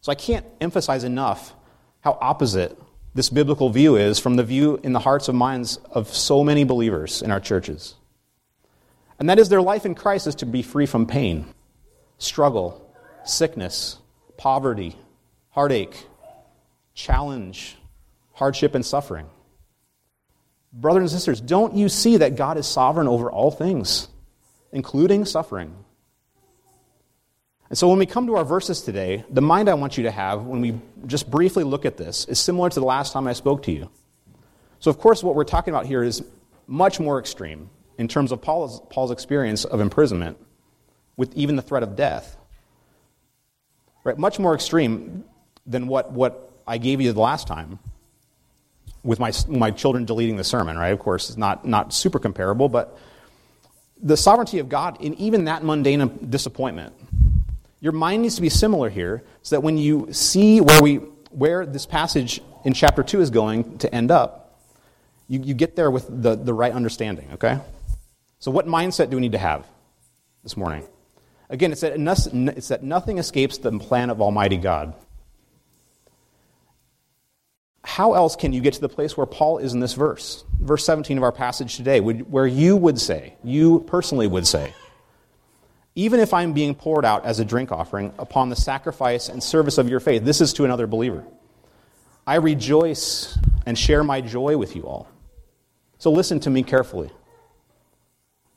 So, 0.02 0.12
I 0.12 0.16
can't 0.16 0.46
emphasize 0.62 1.04
enough 1.04 1.54
how 2.02 2.18
opposite 2.22 2.78
this 3.14 3.30
biblical 3.30 3.70
view 3.70 3.96
is 3.96 4.20
from 4.20 4.36
the 4.36 4.44
view 4.44 4.80
in 4.84 4.94
the 4.94 5.00
hearts 5.00 5.28
and 5.28 5.38
minds 5.38 5.78
of 5.92 6.14
so 6.14 6.44
many 6.44 6.64
believers 6.64 7.22
in 7.22 7.32
our 7.32 7.40
churches. 7.40 7.96
And 9.20 9.30
that 9.30 9.40
is 9.40 9.50
their 9.50 9.62
life 9.62 9.86
in 9.86 9.96
Christ 9.96 10.28
is 10.28 10.36
to 10.36 10.46
be 10.46 10.62
free 10.62 10.86
from 10.86 11.06
pain, 11.06 11.54
struggle, 12.18 12.90
sickness, 13.24 13.98
poverty, 14.38 14.96
heartache, 15.50 16.06
challenge, 16.94 17.78
hardship, 18.34 18.76
and 18.76 18.86
suffering. 18.86 19.30
Brothers 20.74 21.02
and 21.02 21.12
sisters, 21.12 21.42
don't 21.42 21.76
you 21.76 21.90
see 21.90 22.18
that 22.18 22.36
God 22.36 22.58
is 22.58 22.66
sovereign 22.66 23.08
over 23.08 23.30
all 23.30 23.52
things, 23.52 24.08
including 24.72 25.26
suffering? 25.26 25.76
And 27.72 27.78
so 27.78 27.88
when 27.88 28.00
we 28.00 28.06
come 28.06 28.28
to 28.28 28.36
our 28.36 28.44
verses 28.44 28.82
today, 28.82 29.24
the 29.30 29.42
mind 29.42 29.70
I 29.70 29.76
want 29.76 29.96
you 29.96 30.04
to 30.04 30.12
have 30.12 30.44
when 30.44 30.60
we 30.60 30.78
just 31.08 31.32
briefly 31.32 31.64
look 31.64 31.86
at 31.86 31.96
this 31.96 32.26
is 32.26 32.38
similar 32.38 32.70
to 32.70 32.80
the 32.82 32.86
last 32.86 33.14
time 33.14 33.28
I 33.28 33.32
spoke 33.32 33.64
to 33.64 33.72
you. 33.72 33.90
So, 34.82 34.92
of 34.92 34.98
course, 34.98 35.24
what 35.24 35.36
we're 35.36 35.46
talking 35.46 35.74
about 35.74 35.86
here 35.86 36.04
is 36.04 36.22
much 36.68 37.00
more 37.00 37.18
extreme 37.18 37.70
in 37.98 38.10
terms 38.10 38.34
of 38.34 38.42
Paul's, 38.42 38.82
Paul's 38.90 39.10
experience 39.10 39.64
of 39.64 39.80
imprisonment 39.80 40.38
with 41.16 41.34
even 41.34 41.56
the 41.56 41.62
threat 41.62 41.82
of 41.82 41.96
death. 41.96 42.36
Right? 44.04 44.18
Much 44.18 44.38
more 44.38 44.54
extreme 44.54 45.24
than 45.66 45.88
what, 45.88 46.12
what 46.12 46.52
I 46.68 46.78
gave 46.78 47.00
you 47.00 47.14
the 47.14 47.22
last 47.22 47.48
time 47.48 47.80
with 49.02 49.18
my, 49.18 49.32
my 49.48 49.72
children 49.72 50.04
deleting 50.04 50.36
the 50.36 50.44
sermon, 50.44 50.78
right? 50.78 50.90
Of 50.90 51.00
course, 51.00 51.30
it's 51.30 51.38
not, 51.38 51.66
not 51.66 51.94
super 51.94 52.20
comparable, 52.20 52.68
but 52.68 53.00
the 54.04 54.18
sovereignty 54.18 54.60
of 54.60 54.68
God 54.68 55.00
in 55.00 55.14
even 55.14 55.46
that 55.46 55.64
mundane 55.64 56.28
disappointment 56.30 56.94
your 57.82 57.92
mind 57.94 58.22
needs 58.22 58.36
to 58.36 58.42
be 58.42 58.50
similar 58.50 58.90
here 58.90 59.24
so 59.42 59.56
that 59.56 59.62
when 59.62 59.78
you 59.78 60.08
see 60.14 60.62
where, 60.62 60.82
we, 60.82 60.96
where 61.32 61.66
this 61.66 61.86
passage 61.86 62.40
in 62.64 62.74
chapter 62.74 63.04
2 63.04 63.22
is 63.22 63.32
going 63.32 63.80
to 63.80 63.94
end 63.94 64.12
up, 64.12 64.60
you, 65.28 65.42
you 65.42 65.54
get 65.56 65.76
there 65.76 65.90
with 65.90 66.06
the, 66.08 66.36
the 66.36 66.54
right 66.54 66.72
understanding, 66.72 67.28
okay? 67.34 67.60
So, 68.40 68.52
what 68.52 68.68
mindset 68.68 69.10
do 69.10 69.18
we 69.18 69.22
need 69.22 69.32
to 69.32 69.38
have 69.38 69.66
this 70.44 70.56
morning? 70.56 70.86
Again, 71.50 71.72
it's 71.72 71.82
that, 71.82 71.94
it's 72.56 72.68
that 72.70 72.84
nothing 72.84 73.18
escapes 73.18 73.58
the 73.58 73.78
plan 73.78 74.10
of 74.10 74.22
Almighty 74.22 74.58
God. 74.58 74.94
How 77.84 78.14
else 78.14 78.36
can 78.36 78.54
you 78.54 78.62
get 78.62 78.76
to 78.76 78.82
the 78.82 78.90
place 78.90 79.18
where 79.18 79.26
Paul 79.26 79.58
is 79.58 79.74
in 79.74 79.80
this 79.80 79.94
verse? 79.94 80.46
Verse 80.60 80.86
17 80.86 81.18
of 81.18 81.24
our 81.24 81.32
passage 81.32 81.78
today, 81.78 82.00
where 82.00 82.48
you 82.48 82.78
would 82.78 83.00
say, 83.00 83.34
you 83.44 83.82
personally 83.82 84.28
would 84.28 84.46
say, 84.46 84.74
even 85.96 86.20
if 86.20 86.34
I'm 86.34 86.54
being 86.54 86.74
poured 86.74 87.06
out 87.06 87.26
as 87.26 87.40
a 87.40 87.46
drink 87.46 87.72
offering 87.72 88.14
upon 88.18 88.50
the 88.50 88.56
sacrifice 88.56 89.30
and 89.30 89.44
service 89.44 89.78
of 89.78 89.90
your 89.90 90.00
faith. 90.00 90.24
This 90.24 90.42
is 90.42 90.54
to 90.54 90.66
another 90.66 90.88
believer. 90.88 91.26
I 92.26 92.36
rejoice 92.36 93.38
and 93.66 93.78
share 93.78 94.04
my 94.04 94.22
joy 94.22 94.58
with 94.58 94.76
you 94.76 94.84
all. 94.84 95.08
So 95.98 96.12
listen 96.12 96.40
to 96.42 96.50
me 96.50 96.64
carefully. 96.64 97.10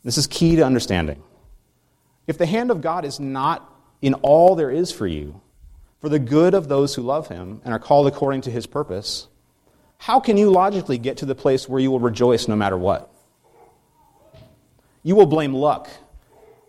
This 0.04 0.18
is 0.18 0.26
key 0.26 0.56
to 0.56 0.62
understanding. 0.62 1.22
If 2.26 2.38
the 2.38 2.46
hand 2.46 2.70
of 2.70 2.80
God 2.80 3.04
is 3.04 3.18
not 3.18 3.70
in 4.00 4.14
all 4.14 4.54
there 4.54 4.70
is 4.70 4.92
for 4.92 5.06
you, 5.06 5.40
for 6.00 6.08
the 6.08 6.18
good 6.18 6.54
of 6.54 6.68
those 6.68 6.94
who 6.94 7.02
love 7.02 7.28
him 7.28 7.60
and 7.64 7.72
are 7.72 7.78
called 7.78 8.06
according 8.06 8.42
to 8.42 8.50
his 8.50 8.66
purpose, 8.66 9.26
how 9.98 10.20
can 10.20 10.36
you 10.36 10.50
logically 10.50 10.98
get 10.98 11.18
to 11.18 11.26
the 11.26 11.34
place 11.34 11.68
where 11.68 11.80
you 11.80 11.90
will 11.90 12.00
rejoice 12.00 12.46
no 12.46 12.56
matter 12.56 12.76
what? 12.76 13.10
You 15.02 15.16
will 15.16 15.26
blame 15.26 15.54
luck 15.54 15.88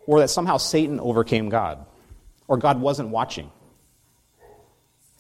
or 0.05 0.19
that 0.19 0.29
somehow 0.29 0.57
Satan 0.57 1.00
overcame 1.00 1.50
God, 1.50 1.85
or 2.47 2.57
God 2.57 2.79
wasn't 2.79 3.09
watching. 3.09 3.51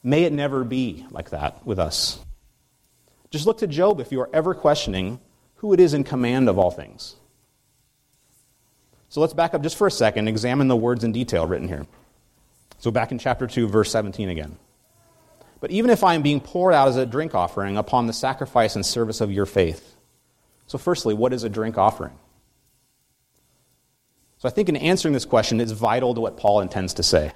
May 0.03 0.23
it 0.23 0.33
never 0.33 0.63
be 0.63 1.05
like 1.09 1.31
that 1.31 1.65
with 1.65 1.79
us. 1.79 2.19
Just 3.31 3.47
look 3.47 3.57
to 3.59 3.67
Job 3.67 3.99
if 3.99 4.11
you 4.11 4.21
are 4.21 4.29
ever 4.33 4.53
questioning 4.53 5.19
who 5.55 5.73
it 5.73 5.79
is 5.79 5.93
in 5.93 6.03
command 6.03 6.47
of 6.47 6.59
all 6.59 6.71
things. 6.71 7.15
So 9.09 9.21
let's 9.21 9.33
back 9.33 9.53
up 9.53 9.63
just 9.63 9.77
for 9.77 9.87
a 9.87 9.91
second 9.91 10.27
examine 10.27 10.67
the 10.67 10.75
words 10.75 11.03
in 11.03 11.11
detail 11.11 11.47
written 11.47 11.67
here. 11.67 11.87
So 12.79 12.91
back 12.91 13.11
in 13.11 13.17
chapter 13.17 13.47
2, 13.47 13.67
verse 13.67 13.91
17 13.91 14.29
again. 14.29 14.57
But 15.59 15.71
even 15.71 15.89
if 15.89 16.03
I 16.03 16.13
am 16.13 16.21
being 16.21 16.41
poured 16.41 16.73
out 16.73 16.89
as 16.89 16.97
a 16.97 17.05
drink 17.05 17.33
offering 17.33 17.77
upon 17.77 18.07
the 18.07 18.13
sacrifice 18.13 18.75
and 18.75 18.85
service 18.85 19.21
of 19.21 19.31
your 19.31 19.45
faith. 19.45 19.95
So, 20.67 20.77
firstly, 20.77 21.13
what 21.13 21.33
is 21.33 21.43
a 21.43 21.49
drink 21.49 21.77
offering? 21.77 22.13
So, 24.45 24.49
I 24.49 24.51
think 24.51 24.69
in 24.69 24.75
answering 24.75 25.15
this 25.15 25.25
question, 25.25 25.59
it's 25.59 25.71
vital 25.71 26.13
to 26.13 26.21
what 26.21 26.37
Paul 26.37 26.61
intends 26.61 26.93
to 26.93 27.01
say. 27.01 27.31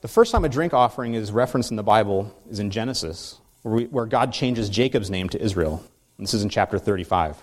The 0.00 0.08
first 0.08 0.32
time 0.32 0.42
a 0.46 0.48
drink 0.48 0.72
offering 0.72 1.12
is 1.12 1.30
referenced 1.30 1.70
in 1.70 1.76
the 1.76 1.82
Bible 1.82 2.34
is 2.48 2.60
in 2.60 2.70
Genesis, 2.70 3.38
where, 3.60 3.74
we, 3.74 3.84
where 3.88 4.06
God 4.06 4.32
changes 4.32 4.70
Jacob's 4.70 5.10
name 5.10 5.28
to 5.28 5.38
Israel. 5.38 5.84
And 6.16 6.26
this 6.26 6.32
is 6.32 6.42
in 6.42 6.48
chapter 6.48 6.78
35. 6.78 7.36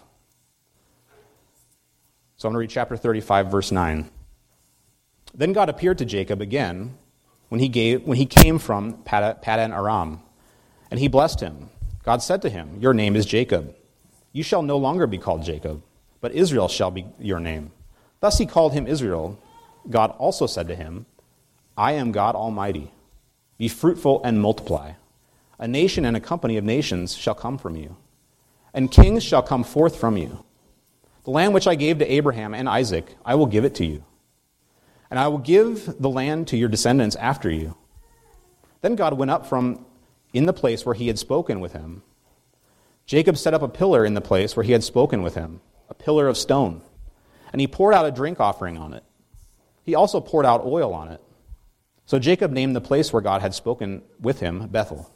So 2.38 2.48
I'm 2.48 2.54
going 2.54 2.54
to 2.54 2.58
read 2.58 2.72
chapter 2.72 2.98
35, 2.98 3.52
verse 3.52 3.72
9. 3.72 4.10
Then 5.36 5.54
God 5.54 5.70
appeared 5.70 6.00
to 6.00 6.06
Jacob 6.06 6.42
again 6.42 6.98
when 7.50 7.62
he, 7.62 7.68
gave, 7.70 8.02
when 8.02 8.18
he 8.18 8.26
came 8.26 8.58
from 8.58 9.04
Paddan 9.04 9.72
Aram, 9.72 10.22
and 10.90 11.00
he 11.00 11.08
blessed 11.08 11.40
him. 11.40 11.70
God 12.02 12.24
said 12.24 12.42
to 12.42 12.50
him, 12.50 12.80
Your 12.80 12.96
name 12.96 13.16
is 13.16 13.28
Jacob. 13.28 13.76
You 14.32 14.42
shall 14.42 14.64
no 14.64 14.78
longer 14.78 15.06
be 15.06 15.20
called 15.20 15.44
Jacob, 15.44 15.84
but 16.26 16.34
Israel 16.34 16.68
shall 16.68 16.90
be 16.90 17.06
your 17.20 17.40
name. 17.40 17.72
Thus 18.20 18.40
he 18.40 18.48
called 18.48 18.74
him 18.74 18.88
Israel. 18.88 19.40
God 19.88 20.10
also 20.18 20.48
said 20.48 20.68
to 20.70 20.76
him, 20.76 21.06
I 21.78 21.92
am 21.92 22.12
God 22.12 22.34
Almighty. 22.34 22.92
Be 23.60 23.68
fruitful 23.68 24.24
and 24.24 24.42
multiply. 24.42 24.94
A 25.60 25.68
nation 25.68 26.04
and 26.04 26.18
a 26.18 26.20
company 26.20 26.58
of 26.58 26.64
nations 26.64 27.16
shall 27.16 27.36
come 27.36 27.60
from 27.60 27.76
you, 27.76 27.96
and 28.74 28.92
kings 28.92 29.24
shall 29.24 29.44
come 29.44 29.64
forth 29.64 29.98
from 30.00 30.18
you. 30.18 30.44
The 31.26 31.32
land 31.32 31.54
which 31.54 31.68
I 31.68 31.76
gave 31.76 32.00
to 32.00 32.12
Abraham 32.12 32.56
and 32.56 32.68
Isaac, 32.68 33.16
I 33.24 33.36
will 33.36 33.46
give 33.46 33.64
it 33.64 33.76
to 33.76 33.86
you 33.86 34.04
and 35.10 35.20
I 35.20 35.28
will 35.28 35.38
give 35.38 35.96
the 36.00 36.10
land 36.10 36.48
to 36.50 36.58
your 36.58 36.70
descendants 36.70 37.16
after 37.16 37.50
you. 37.50 37.76
Then 38.82 38.96
God 38.96 39.14
went 39.14 39.32
up 39.32 39.46
from 39.46 39.86
in 40.34 40.46
the 40.46 40.54
place 40.54 40.86
where 40.86 40.96
he 40.96 41.08
had 41.08 41.18
spoken 41.18 41.60
with 41.60 41.74
him. 41.74 42.04
Jacob 43.06 43.38
set 43.38 43.54
up 43.54 43.62
a 43.62 43.70
pillar 43.70 44.04
in 44.04 44.14
the 44.14 44.22
place 44.22 44.56
where 44.56 44.64
he 44.64 44.72
had 44.72 44.84
spoken 44.84 45.22
with 45.22 45.36
him, 45.36 45.62
a 45.90 45.94
pillar 45.94 46.28
of 46.28 46.38
stone, 46.38 46.82
and 47.52 47.62
he 47.62 47.68
poured 47.68 47.94
out 47.94 48.06
a 48.06 48.12
drink 48.12 48.40
offering 48.40 48.78
on 48.78 48.94
it. 48.94 49.04
He 49.84 49.96
also 49.96 50.20
poured 50.20 50.46
out 50.46 50.66
oil 50.66 50.94
on 50.94 51.10
it. 51.10 51.22
So 52.06 52.20
Jacob 52.20 52.52
named 52.52 52.76
the 52.76 52.82
place 52.82 53.12
where 53.12 53.22
God 53.22 53.42
had 53.42 53.54
spoken 53.54 54.04
with 54.20 54.40
him 54.40 54.68
Bethel. 54.68 55.12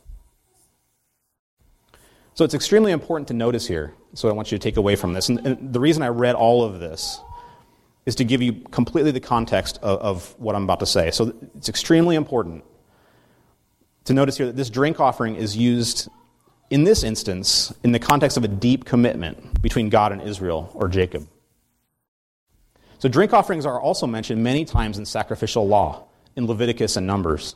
So 2.34 2.46
it's 2.46 2.54
extremely 2.54 2.92
important 2.92 3.28
to 3.28 3.34
notice 3.34 3.68
here. 3.68 3.94
So 4.14 4.30
I 4.30 4.32
want 4.32 4.52
you 4.52 4.58
to 4.58 4.64
take 4.64 4.78
away 4.78 4.96
from 4.96 5.14
this. 5.14 5.30
And, 5.30 5.46
and 5.46 5.74
the 5.74 5.80
reason 5.80 6.04
I 6.04 6.08
read 6.08 6.36
all 6.36 6.64
of 6.64 6.80
this 6.80 7.20
is 8.06 8.16
to 8.16 8.24
give 8.24 8.42
you 8.42 8.54
completely 8.72 9.12
the 9.12 9.20
context 9.20 9.78
of, 9.82 10.00
of 10.00 10.40
what 10.40 10.56
I'm 10.56 10.64
about 10.64 10.80
to 10.80 10.86
say. 10.86 11.12
So 11.12 11.34
it's 11.56 11.70
extremely 11.70 12.16
important 12.16 12.64
to 14.06 14.14
notice 14.14 14.38
here 14.38 14.48
that 14.48 14.56
this 14.56 14.70
drink 14.70 15.00
offering 15.00 15.36
is 15.36 15.58
used 15.58 16.10
in 16.70 16.84
this 16.84 17.04
instance 17.04 17.74
in 17.84 17.92
the 17.92 18.00
context 18.00 18.38
of 18.38 18.44
a 18.44 18.48
deep 18.48 18.86
commitment 18.86 19.62
between 19.62 19.90
God 19.90 20.12
and 20.12 20.22
Israel 20.22 20.72
or 20.74 20.88
Jacob. 20.88 21.28
So, 23.00 23.08
drink 23.08 23.34
offerings 23.34 23.66
are 23.66 23.80
also 23.80 24.06
mentioned 24.08 24.44
many 24.44 24.66
times 24.66 24.98
in 24.98 25.06
sacrificial 25.06 25.68
law, 25.68 26.06
in 26.36 26.48
Leviticus 26.48 26.98
and 26.98 27.08
Numbers. 27.08 27.56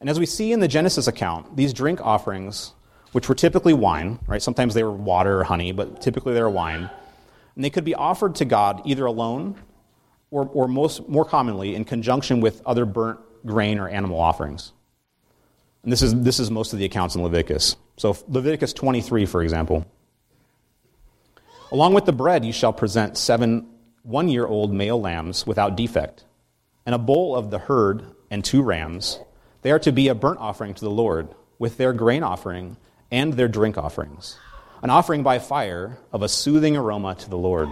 And 0.00 0.10
as 0.10 0.18
we 0.18 0.26
see 0.26 0.52
in 0.52 0.58
the 0.58 0.66
Genesis 0.66 1.06
account, 1.06 1.56
these 1.56 1.72
drink 1.72 2.00
offerings, 2.00 2.72
which 3.12 3.28
were 3.28 3.36
typically 3.36 3.72
wine, 3.72 4.18
right? 4.26 4.42
Sometimes 4.42 4.74
they 4.74 4.82
were 4.82 4.90
water 4.90 5.40
or 5.40 5.44
honey, 5.44 5.70
but 5.70 6.02
typically 6.02 6.34
they 6.34 6.42
were 6.42 6.50
wine. 6.50 6.90
And 7.54 7.64
they 7.64 7.70
could 7.70 7.84
be 7.84 7.94
offered 7.94 8.34
to 8.36 8.44
God 8.44 8.82
either 8.84 9.06
alone 9.06 9.54
or, 10.32 10.48
or 10.52 10.66
most, 10.66 11.08
more 11.08 11.24
commonly 11.24 11.76
in 11.76 11.84
conjunction 11.84 12.40
with 12.40 12.62
other 12.66 12.84
burnt 12.84 13.20
grain 13.46 13.78
or 13.78 13.88
animal 13.88 14.18
offerings. 14.18 14.72
And 15.82 15.92
this 15.92 16.02
is, 16.02 16.14
this 16.14 16.38
is 16.38 16.50
most 16.50 16.72
of 16.72 16.78
the 16.78 16.84
accounts 16.84 17.14
in 17.14 17.22
Leviticus. 17.22 17.76
So, 17.96 18.16
Leviticus 18.28 18.72
23, 18.72 19.26
for 19.26 19.42
example. 19.42 19.86
Along 21.70 21.94
with 21.94 22.04
the 22.04 22.12
bread, 22.12 22.44
you 22.44 22.52
shall 22.52 22.72
present 22.72 23.16
seven 23.16 23.68
one 24.02 24.28
year 24.28 24.46
old 24.46 24.72
male 24.72 25.00
lambs 25.00 25.46
without 25.46 25.76
defect, 25.76 26.24
and 26.86 26.94
a 26.94 26.98
bull 26.98 27.36
of 27.36 27.50
the 27.50 27.58
herd 27.58 28.04
and 28.30 28.44
two 28.44 28.62
rams. 28.62 29.18
They 29.62 29.70
are 29.70 29.78
to 29.80 29.92
be 29.92 30.08
a 30.08 30.14
burnt 30.14 30.40
offering 30.40 30.74
to 30.74 30.80
the 30.80 30.90
Lord, 30.90 31.28
with 31.58 31.76
their 31.76 31.92
grain 31.92 32.22
offering 32.22 32.76
and 33.10 33.34
their 33.34 33.48
drink 33.48 33.78
offerings 33.78 34.36
an 34.82 34.90
offering 34.90 35.22
by 35.22 35.38
fire 35.38 35.96
of 36.12 36.22
a 36.22 36.28
soothing 36.28 36.76
aroma 36.76 37.14
to 37.14 37.30
the 37.30 37.38
Lord. 37.38 37.68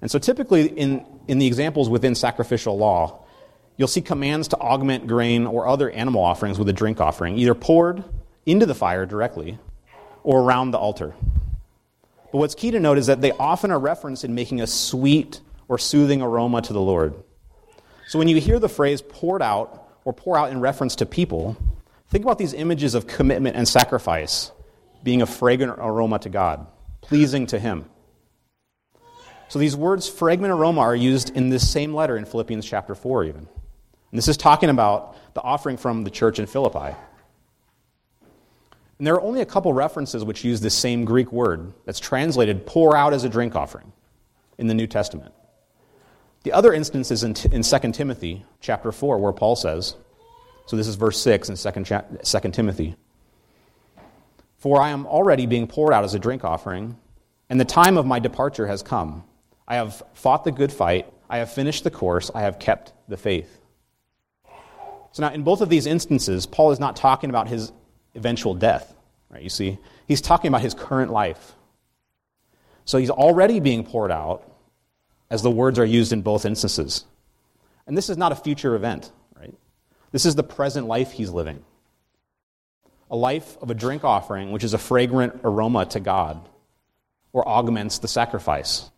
And 0.00 0.10
so, 0.10 0.18
typically, 0.18 0.66
in, 0.66 1.04
in 1.28 1.38
the 1.38 1.46
examples 1.46 1.88
within 1.88 2.14
sacrificial 2.14 2.76
law, 2.76 3.23
you'll 3.76 3.88
see 3.88 4.00
commands 4.00 4.48
to 4.48 4.58
augment 4.58 5.06
grain 5.06 5.46
or 5.46 5.66
other 5.66 5.90
animal 5.90 6.22
offerings 6.22 6.58
with 6.58 6.68
a 6.68 6.72
drink 6.72 7.00
offering, 7.00 7.38
either 7.38 7.54
poured 7.54 8.04
into 8.46 8.66
the 8.66 8.74
fire 8.74 9.06
directly 9.06 9.58
or 10.22 10.40
around 10.40 10.70
the 10.70 10.78
altar. 10.78 11.14
But 12.32 12.38
what's 12.38 12.54
key 12.54 12.70
to 12.72 12.80
note 12.80 12.98
is 12.98 13.06
that 13.06 13.20
they 13.20 13.32
often 13.32 13.70
are 13.70 13.78
referenced 13.78 14.24
in 14.24 14.34
making 14.34 14.60
a 14.60 14.66
sweet 14.66 15.40
or 15.68 15.78
soothing 15.78 16.20
aroma 16.20 16.62
to 16.62 16.72
the 16.72 16.80
Lord. 16.80 17.14
So 18.08 18.18
when 18.18 18.28
you 18.28 18.40
hear 18.40 18.58
the 18.58 18.68
phrase 18.68 19.02
poured 19.02 19.42
out 19.42 19.88
or 20.04 20.12
pour 20.12 20.36
out 20.36 20.50
in 20.50 20.60
reference 20.60 20.96
to 20.96 21.06
people, 21.06 21.56
think 22.08 22.24
about 22.24 22.38
these 22.38 22.52
images 22.52 22.94
of 22.94 23.06
commitment 23.06 23.56
and 23.56 23.66
sacrifice 23.66 24.50
being 25.02 25.22
a 25.22 25.26
fragrant 25.26 25.78
aroma 25.78 26.18
to 26.20 26.28
God, 26.28 26.66
pleasing 27.00 27.46
to 27.46 27.58
Him. 27.58 27.84
So 29.48 29.58
these 29.58 29.76
words, 29.76 30.08
fragrant 30.08 30.52
aroma, 30.52 30.80
are 30.80 30.96
used 30.96 31.30
in 31.36 31.50
this 31.50 31.70
same 31.70 31.94
letter 31.94 32.16
in 32.16 32.24
Philippians 32.24 32.66
chapter 32.66 32.94
4, 32.94 33.24
even. 33.24 33.48
And 34.14 34.18
this 34.18 34.28
is 34.28 34.36
talking 34.36 34.70
about 34.70 35.16
the 35.34 35.42
offering 35.42 35.76
from 35.76 36.04
the 36.04 36.10
church 36.10 36.38
in 36.38 36.46
Philippi. 36.46 36.94
And 38.98 39.04
there 39.04 39.14
are 39.14 39.20
only 39.20 39.40
a 39.40 39.44
couple 39.44 39.72
references 39.72 40.22
which 40.22 40.44
use 40.44 40.60
this 40.60 40.72
same 40.72 41.04
Greek 41.04 41.32
word 41.32 41.72
that's 41.84 41.98
translated 41.98 42.64
pour 42.64 42.96
out 42.96 43.12
as 43.12 43.24
a 43.24 43.28
drink 43.28 43.56
offering 43.56 43.92
in 44.56 44.68
the 44.68 44.74
New 44.74 44.86
Testament. 44.86 45.34
The 46.44 46.52
other 46.52 46.72
instance 46.72 47.10
is 47.10 47.24
in, 47.24 47.34
in 47.50 47.64
2 47.64 47.90
Timothy 47.90 48.46
chapter 48.60 48.92
4, 48.92 49.18
where 49.18 49.32
Paul 49.32 49.56
says, 49.56 49.96
so 50.66 50.76
this 50.76 50.86
is 50.86 50.94
verse 50.94 51.20
6 51.20 51.48
in 51.48 51.56
2, 51.56 52.02
2 52.22 52.50
Timothy. 52.52 52.94
For 54.58 54.80
I 54.80 54.90
am 54.90 55.06
already 55.06 55.46
being 55.46 55.66
poured 55.66 55.92
out 55.92 56.04
as 56.04 56.14
a 56.14 56.20
drink 56.20 56.44
offering, 56.44 56.96
and 57.50 57.58
the 57.58 57.64
time 57.64 57.96
of 57.96 58.06
my 58.06 58.20
departure 58.20 58.68
has 58.68 58.80
come. 58.80 59.24
I 59.66 59.74
have 59.74 60.04
fought 60.12 60.44
the 60.44 60.52
good 60.52 60.72
fight, 60.72 61.12
I 61.28 61.38
have 61.38 61.52
finished 61.52 61.82
the 61.82 61.90
course, 61.90 62.30
I 62.32 62.42
have 62.42 62.60
kept 62.60 62.92
the 63.08 63.16
faith. 63.16 63.58
So 65.14 65.22
now, 65.22 65.32
in 65.32 65.44
both 65.44 65.60
of 65.60 65.68
these 65.68 65.86
instances, 65.86 66.44
Paul 66.44 66.72
is 66.72 66.80
not 66.80 66.96
talking 66.96 67.30
about 67.30 67.46
his 67.46 67.70
eventual 68.16 68.52
death, 68.52 68.96
right? 69.30 69.40
You 69.40 69.48
see, 69.48 69.78
he's 70.08 70.20
talking 70.20 70.48
about 70.48 70.60
his 70.60 70.74
current 70.74 71.12
life. 71.12 71.52
So 72.84 72.98
he's 72.98 73.10
already 73.10 73.60
being 73.60 73.84
poured 73.84 74.10
out, 74.10 74.42
as 75.30 75.40
the 75.40 75.52
words 75.52 75.78
are 75.78 75.84
used 75.84 76.12
in 76.12 76.22
both 76.22 76.44
instances. 76.44 77.04
And 77.86 77.96
this 77.96 78.10
is 78.10 78.16
not 78.16 78.32
a 78.32 78.34
future 78.34 78.74
event, 78.74 79.12
right? 79.38 79.54
This 80.10 80.26
is 80.26 80.34
the 80.34 80.42
present 80.42 80.88
life 80.88 81.12
he's 81.12 81.30
living 81.30 81.64
a 83.08 83.14
life 83.14 83.56
of 83.62 83.70
a 83.70 83.74
drink 83.74 84.02
offering, 84.02 84.50
which 84.50 84.64
is 84.64 84.74
a 84.74 84.78
fragrant 84.78 85.42
aroma 85.44 85.86
to 85.86 86.00
God, 86.00 86.48
or 87.32 87.46
augments 87.46 88.00
the 88.00 88.08
sacrifice. 88.08 88.90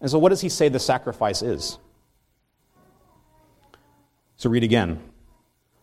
And 0.00 0.10
so, 0.10 0.18
what 0.18 0.30
does 0.30 0.40
he 0.40 0.48
say 0.48 0.68
the 0.68 0.80
sacrifice 0.80 1.40
is? 1.40 1.78
So, 4.36 4.50
read 4.50 4.64
again. 4.64 5.00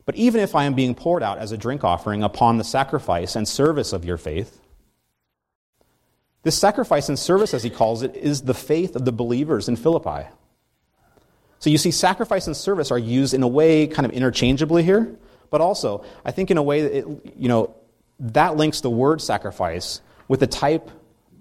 But 0.06 0.16
even 0.16 0.42
if 0.42 0.54
I 0.56 0.66
am 0.66 0.74
being 0.74 0.96
poured 0.96 1.24
out 1.24 1.38
as 1.38 1.52
a 1.52 1.58
drink 1.58 1.84
offering 1.84 2.24
upon 2.24 2.58
the 2.58 2.64
sacrifice 2.64 3.36
and 3.36 3.48
service 3.48 3.94
of 3.94 4.04
your 4.04 4.18
faith, 4.18 4.60
this 6.44 6.58
sacrifice 6.58 7.08
and 7.08 7.18
service, 7.18 7.54
as 7.54 7.64
he 7.64 7.70
calls 7.70 8.04
it, 8.04 8.16
is 8.16 8.42
the 8.42 8.54
faith 8.54 8.96
of 8.96 9.06
the 9.06 9.14
believers 9.14 9.70
in 9.70 9.78
Philippi. 9.78 10.28
So 11.60 11.70
you 11.70 11.78
see, 11.78 11.92
sacrifice 11.92 12.48
and 12.48 12.58
service 12.58 12.92
are 12.92 13.00
used 13.00 13.34
in 13.34 13.42
a 13.42 13.48
way 13.48 13.88
kind 13.88 14.06
of 14.06 14.12
interchangeably 14.12 14.84
here, 14.84 15.18
but 15.50 15.62
also, 15.62 16.04
I 16.26 16.32
think 16.32 16.52
in 16.52 16.58
a 16.58 16.64
way 16.64 16.82
that 16.82 16.94
it, 16.94 17.36
you 17.38 17.48
know, 17.48 17.74
that 18.20 18.58
links 18.58 18.82
the 18.82 18.90
word 18.90 19.22
sacrifice 19.22 20.02
with 20.28 20.42
the 20.42 20.48
type 20.48 20.92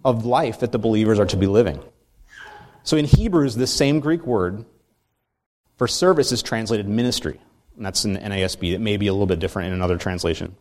of 0.04 0.24
life 0.24 0.60
that 0.60 0.70
the 0.70 0.78
believers 0.78 1.18
are 1.18 1.26
to 1.26 1.36
be 1.36 1.48
living. 1.48 1.80
So 2.84 2.96
in 2.96 3.04
Hebrews, 3.04 3.56
this 3.56 3.74
same 3.74 3.98
Greek 3.98 4.24
word 4.24 4.64
for 5.82 5.88
service 5.88 6.30
is 6.30 6.44
translated 6.44 6.88
ministry. 6.88 7.40
And 7.74 7.84
that's 7.84 8.04
in 8.04 8.12
the 8.12 8.20
NASB. 8.20 8.72
It 8.72 8.80
may 8.80 8.96
be 8.96 9.08
a 9.08 9.12
little 9.12 9.26
bit 9.26 9.40
different 9.40 9.66
in 9.66 9.74
another 9.74 9.98
translation. 9.98 10.54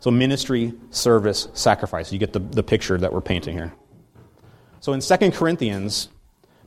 So 0.00 0.10
ministry, 0.10 0.74
service, 0.90 1.48
sacrifice. 1.54 2.12
You 2.12 2.18
get 2.18 2.34
the, 2.34 2.40
the 2.40 2.62
picture 2.62 2.98
that 2.98 3.10
we're 3.10 3.22
painting 3.22 3.54
here. 3.54 3.72
So 4.80 4.92
in 4.92 5.00
2 5.00 5.30
Corinthians, 5.30 6.10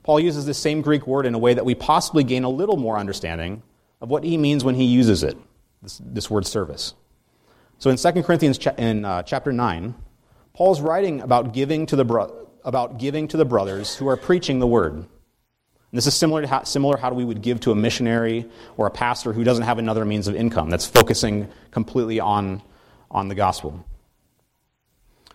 Paul 0.01 0.19
uses 0.19 0.47
this 0.47 0.57
same 0.57 0.81
Greek 0.81 1.05
word 1.05 1.27
in 1.27 1.35
a 1.35 1.37
way 1.37 1.53
that 1.53 1.63
we 1.63 1.75
possibly 1.75 2.23
gain 2.23 2.43
a 2.43 2.49
little 2.49 2.75
more 2.75 2.97
understanding 2.97 3.61
of 4.01 4.09
what 4.09 4.23
he 4.23 4.35
means 4.35 4.63
when 4.63 4.73
he 4.73 4.85
uses 4.85 5.21
it, 5.21 5.37
this, 5.83 6.01
this 6.03 6.27
word 6.27 6.47
service. 6.47 6.95
So 7.77 7.91
in 7.91 7.97
2 7.97 8.23
Corinthians 8.23 8.57
cha- 8.57 8.73
in 8.79 9.05
uh, 9.05 9.21
chapter 9.21 9.53
9, 9.53 9.93
Paul's 10.55 10.81
writing 10.81 11.21
about 11.21 11.53
giving 11.53 11.85
to 11.85 11.95
the 11.95 12.03
bro- 12.03 12.47
about 12.65 12.97
giving 12.97 13.27
to 13.27 13.37
the 13.37 13.45
brothers 13.45 13.95
who 13.95 14.07
are 14.07 14.17
preaching 14.17 14.57
the 14.57 14.65
word. 14.65 15.05
And 15.91 15.97
this 15.97 16.07
is 16.07 16.13
similar 16.13 16.41
to 16.41 16.47
how, 16.47 16.63
similar 16.63 16.95
how 16.95 17.11
we 17.13 17.25
would 17.25 17.41
give 17.41 17.59
to 17.61 17.71
a 17.71 17.75
missionary 17.75 18.47
or 18.77 18.87
a 18.87 18.91
pastor 18.91 19.33
who 19.33 19.43
doesn't 19.43 19.65
have 19.65 19.77
another 19.77 20.05
means 20.05 20.29
of 20.29 20.35
income, 20.35 20.69
that's 20.69 20.85
focusing 20.85 21.49
completely 21.71 22.19
on, 22.19 22.61
on 23.09 23.27
the 23.27 23.35
gospel. 23.35 23.85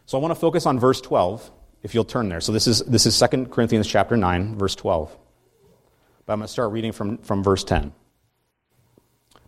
So 0.07 0.17
I 0.17 0.21
want 0.21 0.33
to 0.33 0.41
focus 0.41 0.65
on 0.65 0.79
verse 0.79 1.01
12, 1.03 1.51
if 1.83 1.95
you'll 1.95 2.05
turn 2.05 2.31
there. 2.31 2.41
So 2.41 2.53
this 2.53 2.67
is, 2.67 2.81
this 2.81 3.05
is 3.05 3.19
2 3.19 3.47
Corinthians 3.47 3.87
chapter 3.87 4.17
9, 4.17 4.57
verse 4.57 4.75
12. 4.75 5.15
But 6.25 6.33
I'm 6.33 6.39
going 6.39 6.47
to 6.47 6.53
start 6.53 6.73
reading 6.73 6.93
from, 6.93 7.19
from 7.19 7.43
verse 7.43 7.63
10. 7.63 7.93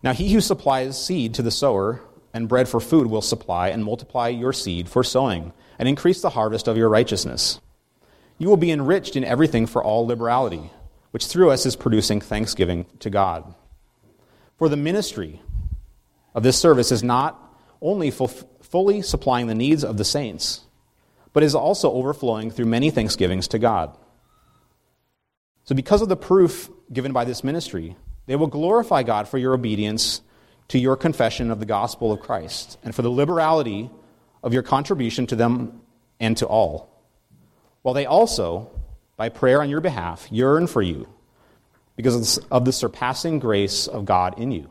Now 0.02 0.12
he 0.12 0.32
who 0.32 0.40
supplies 0.42 1.02
seed 1.02 1.34
to 1.34 1.42
the 1.42 1.50
sower 1.50 2.02
and 2.34 2.48
bread 2.48 2.68
for 2.68 2.80
food 2.80 3.06
will 3.06 3.22
supply 3.22 3.68
and 3.68 3.82
multiply 3.82 4.28
your 4.28 4.52
seed 4.52 4.88
for 4.88 5.02
sowing 5.02 5.52
and 5.78 5.88
increase 5.88 6.20
the 6.20 6.30
harvest 6.30 6.68
of 6.68 6.76
your 6.76 6.88
righteousness. 6.88 7.60
You 8.36 8.48
will 8.48 8.56
be 8.56 8.70
enriched 8.70 9.16
in 9.16 9.24
everything 9.24 9.66
for 9.66 9.82
all 9.82 10.06
liberality, 10.06 10.70
which 11.10 11.26
through 11.26 11.50
us 11.50 11.66
is 11.66 11.76
producing 11.76 12.20
thanksgiving 12.20 12.86
to 13.00 13.10
God. 13.10 13.54
For 14.56 14.68
the 14.68 14.76
ministry 14.76 15.40
of 16.34 16.42
this 16.42 16.58
service 16.58 16.92
is 16.92 17.02
not 17.02 17.40
only 17.80 18.10
fully 18.10 19.02
supplying 19.02 19.46
the 19.46 19.54
needs 19.54 19.84
of 19.84 19.96
the 19.96 20.04
saints, 20.04 20.60
but 21.32 21.42
is 21.42 21.54
also 21.54 21.92
overflowing 21.92 22.50
through 22.50 22.66
many 22.66 22.90
thanksgivings 22.90 23.48
to 23.48 23.58
God. 23.58 23.96
So, 25.64 25.74
because 25.74 26.02
of 26.02 26.08
the 26.08 26.16
proof 26.16 26.70
given 26.92 27.12
by 27.12 27.24
this 27.24 27.44
ministry, 27.44 27.96
they 28.26 28.36
will 28.36 28.46
glorify 28.46 29.02
God 29.02 29.28
for 29.28 29.38
your 29.38 29.54
obedience 29.54 30.22
to 30.68 30.78
your 30.78 30.96
confession 30.96 31.50
of 31.50 31.60
the 31.60 31.66
gospel 31.66 32.12
of 32.12 32.20
Christ 32.20 32.78
and 32.82 32.94
for 32.94 33.02
the 33.02 33.10
liberality 33.10 33.90
of 34.42 34.52
your 34.52 34.62
contribution 34.62 35.26
to 35.28 35.36
them 35.36 35.80
and 36.20 36.36
to 36.38 36.46
all. 36.46 36.90
While 37.82 37.94
they 37.94 38.06
also, 38.06 38.70
by 39.18 39.28
prayer 39.28 39.60
on 39.60 39.68
your 39.68 39.80
behalf, 39.82 40.28
yearn 40.30 40.66
for 40.66 40.80
you 40.80 41.06
because 41.96 42.38
of 42.50 42.64
the 42.64 42.72
surpassing 42.72 43.40
grace 43.40 43.88
of 43.88 44.06
God 44.06 44.38
in 44.38 44.52
you. 44.52 44.70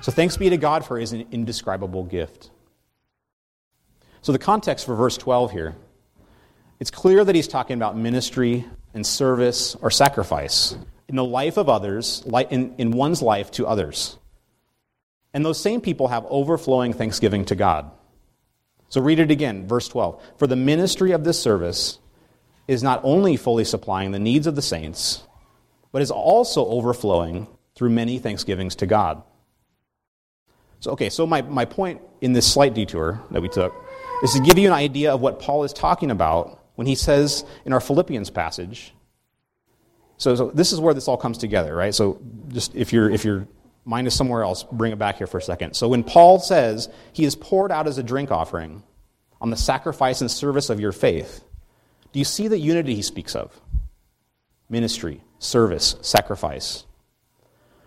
So 0.00 0.10
thanks 0.10 0.36
be 0.36 0.50
to 0.50 0.56
God 0.56 0.84
for 0.84 0.98
his 0.98 1.12
indescribable 1.12 2.02
gift. 2.02 2.50
So 4.22 4.32
the 4.32 4.38
context 4.38 4.86
for 4.86 4.96
verse 4.96 5.18
12 5.18 5.52
here, 5.52 5.76
it's 6.80 6.90
clear 6.90 7.22
that 7.22 7.34
he's 7.34 7.46
talking 7.46 7.76
about 7.76 7.96
ministry 7.96 8.64
and 8.94 9.06
service 9.06 9.76
or 9.76 9.90
sacrifice 9.90 10.74
in 11.06 11.16
the 11.16 11.24
life 11.24 11.58
of 11.58 11.68
others, 11.68 12.24
in, 12.50 12.74
in 12.78 12.90
one's 12.90 13.20
life 13.20 13.50
to 13.52 13.66
others. 13.66 14.16
And 15.34 15.44
those 15.44 15.60
same 15.60 15.82
people 15.82 16.08
have 16.08 16.24
overflowing 16.30 16.94
thanksgiving 16.94 17.44
to 17.46 17.54
God. 17.54 17.90
So 18.88 19.02
read 19.02 19.20
it 19.20 19.30
again, 19.30 19.68
verse 19.68 19.88
12. 19.88 20.22
For 20.38 20.46
the 20.46 20.56
ministry 20.56 21.12
of 21.12 21.24
this 21.24 21.40
service 21.40 21.98
is 22.68 22.82
not 22.82 23.00
only 23.04 23.36
fully 23.36 23.64
supplying 23.64 24.12
the 24.12 24.18
needs 24.18 24.46
of 24.46 24.54
the 24.54 24.62
saints, 24.62 25.22
but 25.90 26.02
is 26.02 26.10
also 26.10 26.66
overflowing 26.66 27.46
through 27.74 27.90
many 27.90 28.18
thanksgivings 28.18 28.76
to 28.76 28.86
God. 28.86 29.22
So, 30.80 30.92
okay, 30.92 31.10
so 31.10 31.26
my, 31.26 31.42
my 31.42 31.64
point 31.64 32.00
in 32.20 32.32
this 32.32 32.50
slight 32.50 32.74
detour 32.74 33.22
that 33.30 33.40
we 33.40 33.48
took 33.48 33.74
is 34.22 34.32
to 34.32 34.40
give 34.40 34.58
you 34.58 34.66
an 34.66 34.72
idea 34.72 35.12
of 35.12 35.20
what 35.20 35.38
Paul 35.38 35.64
is 35.64 35.72
talking 35.72 36.10
about 36.10 36.60
when 36.74 36.86
he 36.86 36.94
says 36.94 37.44
in 37.64 37.72
our 37.72 37.80
Philippians 37.80 38.30
passage. 38.30 38.94
So, 40.16 40.34
so 40.34 40.50
this 40.50 40.72
is 40.72 40.80
where 40.80 40.94
this 40.94 41.08
all 41.08 41.16
comes 41.16 41.38
together, 41.38 41.74
right? 41.74 41.94
So 41.94 42.20
just 42.48 42.74
if 42.74 42.92
you're 42.92 43.10
if 43.10 43.24
you're 43.24 43.46
mind 43.84 44.06
is 44.06 44.14
somewhere 44.14 44.42
else. 44.42 44.64
Bring 44.64 44.92
it 44.92 44.98
back 44.98 45.18
here 45.18 45.26
for 45.26 45.38
a 45.38 45.42
second. 45.42 45.74
So 45.74 45.88
when 45.88 46.04
Paul 46.04 46.38
says 46.38 46.88
he 47.12 47.24
is 47.24 47.34
poured 47.34 47.72
out 47.72 47.86
as 47.86 47.98
a 47.98 48.02
drink 48.02 48.30
offering 48.30 48.82
on 49.40 49.50
the 49.50 49.56
sacrifice 49.56 50.20
and 50.20 50.30
service 50.30 50.70
of 50.70 50.80
your 50.80 50.92
faith, 50.92 51.44
do 52.12 52.18
you 52.18 52.24
see 52.24 52.48
the 52.48 52.58
unity 52.58 52.94
he 52.94 53.02
speaks 53.02 53.34
of? 53.34 53.60
Ministry, 54.68 55.22
service, 55.38 55.96
sacrifice. 56.02 56.84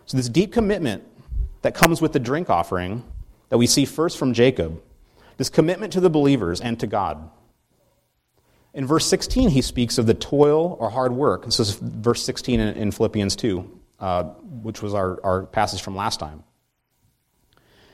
So 0.05 0.17
this 0.17 0.29
deep 0.29 0.53
commitment 0.53 1.03
that 1.61 1.73
comes 1.73 2.01
with 2.01 2.13
the 2.13 2.19
drink 2.19 2.49
offering 2.49 3.03
that 3.49 3.57
we 3.57 3.67
see 3.67 3.85
first 3.85 4.17
from 4.17 4.33
Jacob, 4.33 4.81
this 5.37 5.49
commitment 5.49 5.93
to 5.93 5.99
the 5.99 6.09
believers 6.09 6.61
and 6.61 6.79
to 6.79 6.87
God. 6.87 7.29
In 8.73 8.85
verse 8.85 9.05
16, 9.05 9.49
he 9.49 9.61
speaks 9.61 9.97
of 9.97 10.05
the 10.05 10.13
toil 10.13 10.77
or 10.79 10.89
hard 10.89 11.13
work. 11.13 11.45
This 11.45 11.59
is 11.59 11.71
verse 11.71 12.23
16 12.23 12.59
in, 12.59 12.91
Philippians 12.91 13.35
2 13.35 13.75
uh, 13.99 14.23
which 14.23 14.81
was 14.81 14.93
our, 14.93 15.19
our 15.23 15.45
passage 15.45 15.81
from 15.81 15.95
last 15.95 16.19
time. 16.19 16.43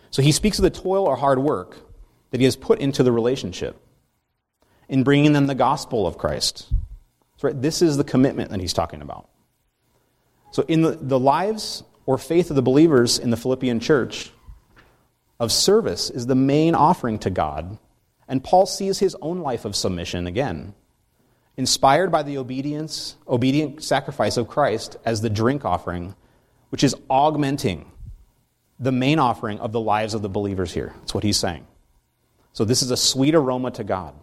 So 0.10 0.22
he 0.22 0.32
speaks 0.32 0.60
of 0.60 0.64
the 0.64 0.70
toil 0.70 1.06
or 1.06 1.16
hard 1.16 1.40
work 1.40 1.78
that 2.32 2.40
he 2.40 2.46
has 2.46 2.56
put 2.56 2.80
into 2.80 3.04
the 3.04 3.12
relationship 3.12 3.80
in 4.92 5.04
bringing 5.04 5.34
them 5.34 5.48
the 5.48 5.56
gospel 5.56 6.06
of 6.06 6.20
Christ. 6.20 6.68
So, 7.38 7.48
right, 7.48 7.60
this 7.60 7.82
is 7.82 7.98
the 7.98 8.04
commitment 8.04 8.52
that 8.52 8.60
he's 8.60 8.74
talking 8.74 9.02
about. 9.02 9.28
So, 10.52 10.64
in 10.68 10.84
the, 10.84 10.92
the 10.92 11.20
lives 11.20 11.84
or 12.06 12.20
faith 12.20 12.52
of 12.52 12.56
the 12.56 12.62
believers 12.62 13.18
in 13.18 13.32
the 13.32 13.38
Philippian 13.38 13.80
church, 13.80 14.32
of 15.42 15.52
service 15.52 16.12
is 16.12 16.28
the 16.28 16.36
main 16.36 16.76
offering 16.76 17.18
to 17.18 17.32
God. 17.32 17.80
And 18.28 18.44
Paul 18.44 18.68
sees 18.68 19.00
his 19.00 19.18
own 19.24 19.40
life 19.40 19.66
of 19.66 19.76
submission 19.76 20.28
again 20.28 20.76
inspired 21.58 22.12
by 22.12 22.24
the 22.24 22.38
obedience, 22.38 23.16
obedient 23.28 23.84
sacrifice 23.84 24.38
of 24.38 24.48
Christ 24.48 24.98
as 25.04 25.22
the 25.22 25.30
drink 25.30 25.66
offering, 25.66 26.16
which 26.70 26.84
is 26.84 26.96
augmenting 27.10 27.92
the 28.80 28.92
main 28.92 29.20
offering 29.20 29.60
of 29.60 29.72
the 29.72 29.82
lives 29.82 30.14
of 30.14 30.22
the 30.22 30.30
believers 30.30 30.72
here. 30.72 30.94
That's 31.00 31.14
what 31.14 31.24
he's 31.24 31.38
saying. 31.38 31.66
So 32.54 32.64
this 32.64 32.84
is 32.84 32.92
a 32.92 32.98
sweet 32.98 33.34
aroma 33.36 33.72
to 33.72 33.84
God. 33.84 34.14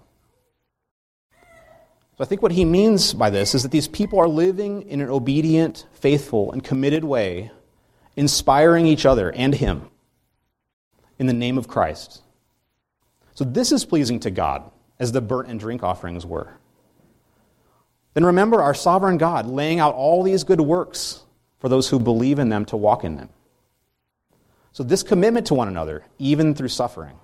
So 2.18 2.24
I 2.24 2.26
think 2.26 2.42
what 2.42 2.52
he 2.52 2.64
means 2.64 3.14
by 3.14 3.30
this 3.30 3.54
is 3.54 3.62
that 3.62 3.70
these 3.70 3.88
people 3.88 4.18
are 4.18 4.28
living 4.28 4.82
in 4.82 5.00
an 5.00 5.08
obedient, 5.08 5.86
faithful, 5.92 6.52
and 6.52 6.62
committed 6.62 7.04
way, 7.04 7.50
inspiring 8.16 8.86
each 8.86 9.06
other 9.06 9.30
and 9.30 9.54
him 9.54 9.88
in 11.18 11.26
the 11.26 11.32
name 11.32 11.56
of 11.56 11.68
Christ. 11.68 12.22
So 13.34 13.44
this 13.44 13.72
is 13.72 13.84
pleasing 13.84 14.20
to 14.20 14.30
God, 14.30 14.70
as 14.98 15.12
the 15.12 15.20
burnt 15.20 15.48
and 15.48 15.58
drink 15.58 15.82
offerings 15.82 16.26
were 16.26 16.58
then 18.18 18.26
remember 18.26 18.60
our 18.60 18.74
sovereign 18.74 19.16
God 19.16 19.46
laying 19.46 19.78
out 19.78 19.94
all 19.94 20.24
these 20.24 20.42
good 20.42 20.60
works 20.60 21.22
for 21.60 21.68
those 21.68 21.88
who 21.88 22.00
believe 22.00 22.40
in 22.40 22.48
them 22.48 22.64
to 22.64 22.76
walk 22.76 23.04
in 23.04 23.14
them. 23.14 23.28
So, 24.72 24.82
this 24.82 25.04
commitment 25.04 25.46
to 25.46 25.54
one 25.54 25.68
another, 25.68 26.04
even 26.18 26.56
through 26.56 26.68
suffering. 26.68 27.16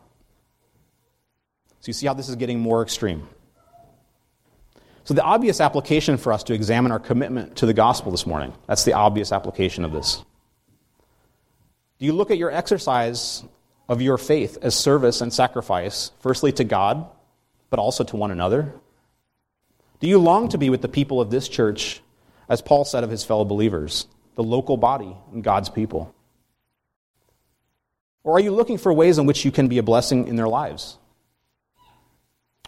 So, 1.81 1.89
you 1.89 1.93
see 1.95 2.07
how 2.07 2.15
this 2.15 2.29
is 2.29 2.37
getting 2.37 2.61
more 2.61 2.81
extreme. 2.81 3.29
So, 5.05 5.13
the 5.13 5.23
obvious 5.23 5.61
application 5.61 6.17
for 6.17 6.33
us 6.33 6.43
to 6.45 6.55
examine 6.55 6.91
our 6.91 6.99
commitment 6.99 7.57
to 7.57 7.67
the 7.67 7.75
gospel 7.75 8.11
this 8.11 8.27
morning, 8.27 8.55
that's 8.67 8.85
the 8.85 8.95
obvious 8.95 9.33
application 9.33 9.85
of 9.85 9.93
this. 9.93 10.25
Do 11.99 12.07
you 12.07 12.15
look 12.15 12.31
at 12.31 12.39
your 12.39 12.51
exercise 12.51 13.45
of 13.87 14.01
your 14.01 14.17
faith 14.17 14.57
as 14.63 14.75
service 14.75 15.21
and 15.21 15.33
sacrifice, 15.33 16.11
firstly 16.21 16.53
to 16.53 16.65
God, 16.65 17.07
but 17.69 17.79
also 17.79 18.03
to 18.05 18.17
one 18.17 18.31
another? 18.31 18.73
Do 20.01 20.09
you 20.09 20.19
long 20.19 20.49
to 20.49 20.59
be 20.59 20.71
with 20.71 20.81
the 20.81 20.89
people 20.89 21.21
of 21.21 21.31
this 21.31 21.49
church, 21.49 22.01
as 22.49 22.63
Paul 22.63 22.87
said 22.87 23.05
of 23.05 23.11
his 23.11 23.25
fellow 23.25 23.45
believers, 23.45 24.07
the 24.37 24.43
local 24.43 24.79
body 24.79 25.15
and 25.33 25.45
God's 25.45 25.69
people? 25.69 26.15
Or 28.23 28.37
are 28.37 28.41
you 28.41 28.53
looking 28.53 28.79
for 28.79 28.93
ways 28.93 29.19
in 29.19 29.27
which 29.27 29.45
you 29.45 29.53
can 29.53 29.69
be 29.69 29.77
a 29.77 29.83
blessing 29.83 30.29
in 30.29 30.37
their 30.37 30.49
lives? 30.49 30.97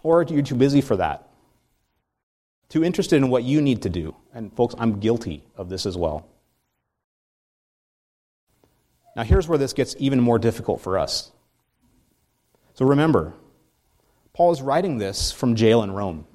Or 0.03 0.21
are 0.21 0.23
you 0.23 0.43
too 0.43 0.55
busy 0.55 0.81
for 0.81 0.97
that? 0.97 1.26
Too 2.69 2.83
interested 2.83 3.15
in 3.15 3.29
what 3.29 3.43
you 3.43 3.61
need 3.61 3.83
to 3.83 3.89
do? 3.89 4.15
And 4.33 4.53
folks, 4.53 4.75
I'm 4.77 4.99
guilty 4.99 5.43
of 5.55 5.69
this 5.69 5.85
as 5.85 5.97
well. 5.97 6.27
Now, 9.15 9.23
here's 9.23 9.47
where 9.47 9.57
this 9.57 9.73
gets 9.73 9.95
even 9.97 10.19
more 10.19 10.37
difficult 10.37 10.81
for 10.81 10.99
us. 10.99 11.31
So 12.75 12.85
remember, 12.85 13.33
Paul 14.33 14.51
is 14.51 14.61
writing 14.61 14.99
this 14.99 15.31
from 15.31 15.55
jail 15.55 15.81
in 15.81 15.91
Rome. 15.91 16.27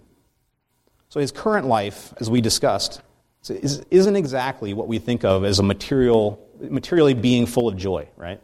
So 1.08 1.20
his 1.20 1.30
current 1.30 1.66
life, 1.66 2.12
as 2.18 2.28
we 2.28 2.40
discussed, 2.40 3.00
isn't 3.48 4.16
exactly 4.16 4.72
what 4.74 4.88
we 4.88 4.98
think 4.98 5.24
of 5.24 5.44
as 5.44 5.58
a 5.58 5.62
material, 5.62 6.44
materially 6.60 7.14
being 7.14 7.46
full 7.46 7.68
of 7.68 7.76
joy, 7.76 8.08
right? 8.16 8.40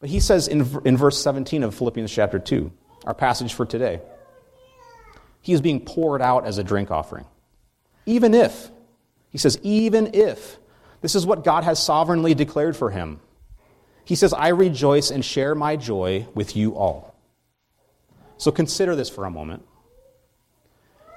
But 0.00 0.10
he 0.10 0.20
says 0.20 0.48
in, 0.48 0.60
in 0.84 0.96
verse 0.96 1.22
17 1.22 1.62
of 1.62 1.74
Philippians 1.74 2.12
chapter 2.12 2.38
2, 2.38 2.70
our 3.06 3.14
passage 3.14 3.54
for 3.54 3.64
today, 3.64 4.00
he 5.40 5.52
is 5.52 5.60
being 5.60 5.84
poured 5.84 6.22
out 6.22 6.46
as 6.46 6.58
a 6.58 6.64
drink 6.64 6.90
offering. 6.90 7.24
Even 8.06 8.34
if, 8.34 8.70
he 9.30 9.38
says, 9.38 9.58
even 9.62 10.14
if, 10.14 10.58
this 11.00 11.14
is 11.14 11.26
what 11.26 11.44
God 11.44 11.64
has 11.64 11.82
sovereignly 11.82 12.34
declared 12.34 12.76
for 12.76 12.90
him. 12.90 13.20
He 14.04 14.14
says, 14.14 14.32
I 14.32 14.48
rejoice 14.48 15.10
and 15.10 15.24
share 15.24 15.54
my 15.54 15.76
joy 15.76 16.26
with 16.34 16.56
you 16.56 16.74
all. 16.76 17.14
So 18.38 18.50
consider 18.50 18.96
this 18.96 19.10
for 19.10 19.24
a 19.24 19.30
moment. 19.30 19.64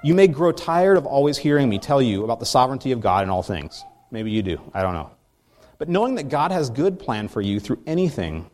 You 0.04 0.14
may 0.14 0.26
grow 0.26 0.52
tired 0.52 0.96
of 0.96 1.06
always 1.06 1.38
hearing 1.38 1.68
me 1.68 1.78
tell 1.78 2.02
you 2.02 2.24
about 2.24 2.40
the 2.40 2.46
sovereignty 2.46 2.92
of 2.92 3.00
God 3.00 3.22
in 3.22 3.30
all 3.30 3.42
things. 3.42 3.82
Maybe 4.10 4.30
you 4.30 4.42
do. 4.42 4.60
I 4.74 4.82
don't 4.82 4.94
know. 4.94 5.10
But 5.78 5.88
knowing 5.88 6.16
that 6.16 6.28
God 6.28 6.52
has 6.52 6.70
good 6.70 6.98
plan 6.98 7.28
for 7.28 7.40
you 7.40 7.60
through 7.60 7.82
anything 7.86 8.50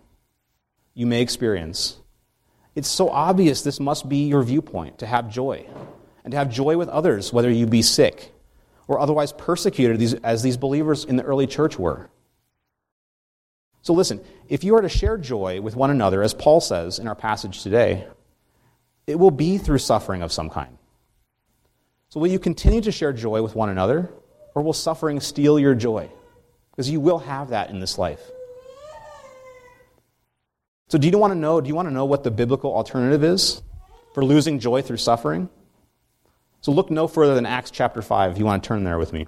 you 0.95 1.07
may 1.07 1.23
experience 1.23 1.97
It's 2.79 2.89
so 2.89 3.09
obvious 3.09 3.63
this 3.63 3.81
must 3.81 4.09
be 4.09 4.29
your 4.29 4.45
viewpoint 4.45 4.99
to 4.99 5.07
have 5.07 5.29
joy, 5.29 5.67
and 6.23 6.31
to 6.31 6.39
have 6.39 6.49
joy 6.49 6.77
with 6.77 6.89
others, 6.89 7.33
whether 7.33 7.51
you 7.51 7.67
be 7.67 7.83
sick 7.83 8.33
or 8.87 9.01
otherwise 9.01 9.33
persecuted 9.33 10.21
as 10.23 10.45
these 10.45 10.57
believers 10.57 11.05
in 11.05 11.17
the 11.17 11.25
early 11.25 11.49
church 11.49 11.77
were. 11.77 12.09
So 13.83 13.95
listen, 13.95 14.21
if 14.49 14.63
you 14.63 14.77
are 14.77 14.81
to 14.81 14.89
share 14.89 15.19
joy 15.19 15.61
with 15.61 15.75
one 15.75 15.91
another, 15.91 16.23
as 16.23 16.35
Paul 16.35 16.61
says 16.61 17.01
in 17.01 17.09
our 17.09 17.17
passage 17.17 17.65
today, 17.65 18.07
it 19.09 19.19
will 19.19 19.33
be 19.33 19.59
through 19.59 19.79
suffering 19.79 20.23
of 20.23 20.31
some 20.31 20.49
kind. 20.49 20.79
So 22.11 22.21
will 22.21 22.29
you 22.29 22.39
continue 22.39 22.83
to 22.83 22.93
share 22.93 23.13
joy 23.13 23.43
with 23.43 23.57
one 23.57 23.71
another, 23.71 24.09
or 24.55 24.63
will 24.63 24.73
suffering 24.73 25.19
steal 25.19 25.59
your 25.59 25.75
joy? 25.75 26.09
Because 26.71 26.89
you 26.89 27.01
will 27.01 27.19
have 27.19 27.49
that 27.49 27.71
in 27.71 27.81
this 27.81 27.99
life. 27.99 28.23
So 30.89 30.99
do 30.99 31.09
you 31.09 31.19
want 31.19 31.33
to 31.33 31.39
know, 31.39 31.61
do 31.61 31.69
you 31.69 31.75
want 31.75 31.89
to 31.89 31.95
know 31.95 32.07
what 32.07 32.25
the 32.25 32.31
biblical 32.31 32.75
alternative 32.75 33.23
is 33.23 33.63
for 34.15 34.25
losing 34.25 34.59
joy 34.59 34.83
through 34.83 34.97
suffering? 34.97 35.49
So 36.61 36.73
look 36.73 36.91
no 36.91 37.07
further 37.07 37.35
than 37.35 37.47
Acts 37.47 37.71
chapter 37.71 38.03
5 38.03 38.33
if 38.33 38.39
you 38.39 38.45
want 38.45 38.63
to 38.63 38.67
turn 38.67 38.85
there 38.85 38.99
with 38.99 39.13
me. 39.13 39.27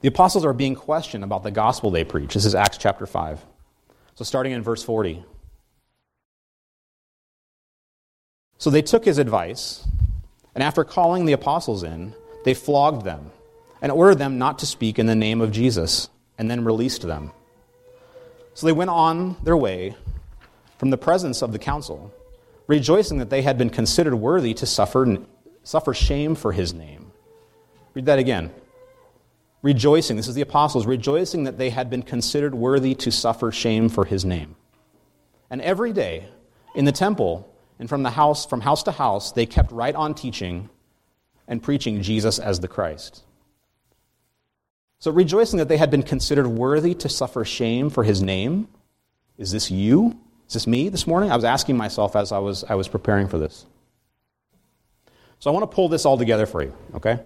The 0.00 0.08
apostles 0.08 0.44
are 0.44 0.52
being 0.52 0.74
questioned 0.74 1.24
about 1.24 1.44
the 1.44 1.50
gospel 1.50 1.90
they 1.90 2.04
preach. 2.04 2.34
This 2.34 2.44
is 2.44 2.54
Acts 2.54 2.76
chapter 2.76 3.06
5. 3.06 3.44
So 4.16 4.24
starting 4.24 4.52
in 4.52 4.62
verse 4.62 4.82
40. 4.82 5.24
So 8.58 8.70
they 8.70 8.82
took 8.82 9.04
his 9.04 9.18
advice, 9.18 9.86
and 10.54 10.62
after 10.62 10.84
calling 10.84 11.24
the 11.24 11.32
apostles 11.32 11.82
in, 11.82 12.14
they 12.44 12.54
flogged 12.54 13.04
them 13.04 13.30
and 13.80 13.90
ordered 13.90 14.18
them 14.18 14.38
not 14.38 14.58
to 14.60 14.66
speak 14.66 14.98
in 14.98 15.06
the 15.06 15.14
name 15.14 15.40
of 15.40 15.52
Jesus, 15.52 16.08
and 16.38 16.50
then 16.50 16.64
released 16.64 17.02
them. 17.02 17.32
So 18.54 18.66
they 18.66 18.72
went 18.72 18.90
on 18.90 19.36
their 19.42 19.56
way 19.56 19.96
from 20.78 20.90
the 20.90 20.96
presence 20.96 21.42
of 21.42 21.52
the 21.52 21.58
council, 21.58 22.12
rejoicing 22.66 23.18
that 23.18 23.30
they 23.30 23.42
had 23.42 23.58
been 23.58 23.70
considered 23.70 24.14
worthy 24.14 24.54
to 24.54 24.66
suffer 24.66 25.18
suffer 25.64 25.94
shame 25.94 26.34
for 26.34 26.52
his 26.52 26.72
name. 26.72 27.10
Read 27.94 28.06
that 28.06 28.18
again. 28.18 28.52
Rejoicing, 29.62 30.16
this 30.16 30.28
is 30.28 30.34
the 30.34 30.42
apostles, 30.42 30.86
rejoicing 30.86 31.44
that 31.44 31.58
they 31.58 31.70
had 31.70 31.88
been 31.88 32.02
considered 32.02 32.54
worthy 32.54 32.94
to 32.96 33.10
suffer 33.10 33.50
shame 33.50 33.88
for 33.88 34.04
his 34.04 34.24
name. 34.24 34.56
And 35.50 35.60
every 35.62 35.92
day 35.92 36.28
in 36.74 36.84
the 36.84 36.92
temple 36.92 37.50
and 37.78 37.88
from 37.88 38.02
the 38.02 38.10
house 38.10 38.46
from 38.46 38.60
house 38.60 38.82
to 38.84 38.92
house 38.92 39.32
they 39.32 39.46
kept 39.46 39.72
right 39.72 39.94
on 39.94 40.14
teaching 40.14 40.68
and 41.48 41.62
preaching 41.62 42.02
Jesus 42.02 42.38
as 42.38 42.60
the 42.60 42.68
Christ. 42.68 43.23
So 44.98 45.10
rejoicing 45.10 45.58
that 45.58 45.68
they 45.68 45.76
had 45.76 45.90
been 45.90 46.02
considered 46.02 46.46
worthy 46.46 46.94
to 46.94 47.08
suffer 47.08 47.44
shame 47.44 47.90
for 47.90 48.04
his 48.04 48.22
name. 48.22 48.68
Is 49.36 49.50
this 49.50 49.70
you? 49.70 50.18
Is 50.48 50.54
this 50.54 50.66
me 50.66 50.88
this 50.88 51.06
morning? 51.06 51.30
I 51.30 51.36
was 51.36 51.44
asking 51.44 51.76
myself 51.76 52.16
as 52.16 52.32
I 52.32 52.38
was, 52.38 52.64
I 52.64 52.74
was 52.74 52.88
preparing 52.88 53.28
for 53.28 53.38
this. 53.38 53.66
So 55.38 55.50
I 55.50 55.52
want 55.52 55.70
to 55.70 55.74
pull 55.74 55.88
this 55.88 56.06
all 56.06 56.16
together 56.16 56.46
for 56.46 56.62
you, 56.62 56.74
okay? 56.94 57.20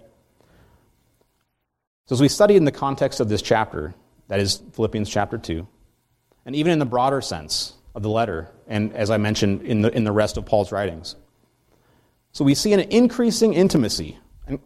So 2.07 2.15
as 2.15 2.21
we 2.21 2.27
study 2.27 2.55
in 2.55 2.65
the 2.65 2.71
context 2.71 3.19
of 3.19 3.29
this 3.29 3.41
chapter, 3.41 3.93
that 4.27 4.39
is 4.39 4.61
Philippians 4.73 5.09
chapter 5.09 5.37
2, 5.37 5.67
and 6.45 6.55
even 6.55 6.71
in 6.71 6.79
the 6.79 6.85
broader 6.85 7.21
sense 7.21 7.73
of 7.95 8.03
the 8.03 8.09
letter, 8.09 8.49
and 8.67 8.93
as 8.93 9.09
I 9.09 9.17
mentioned 9.17 9.61
in 9.61 9.83
the, 9.83 9.95
in 9.95 10.03
the 10.03 10.11
rest 10.11 10.37
of 10.37 10.45
Paul's 10.45 10.71
writings, 10.71 11.15
so 12.31 12.43
we 12.43 12.55
see 12.55 12.73
an 12.73 12.79
increasing 12.79 13.53
intimacy 13.53 14.17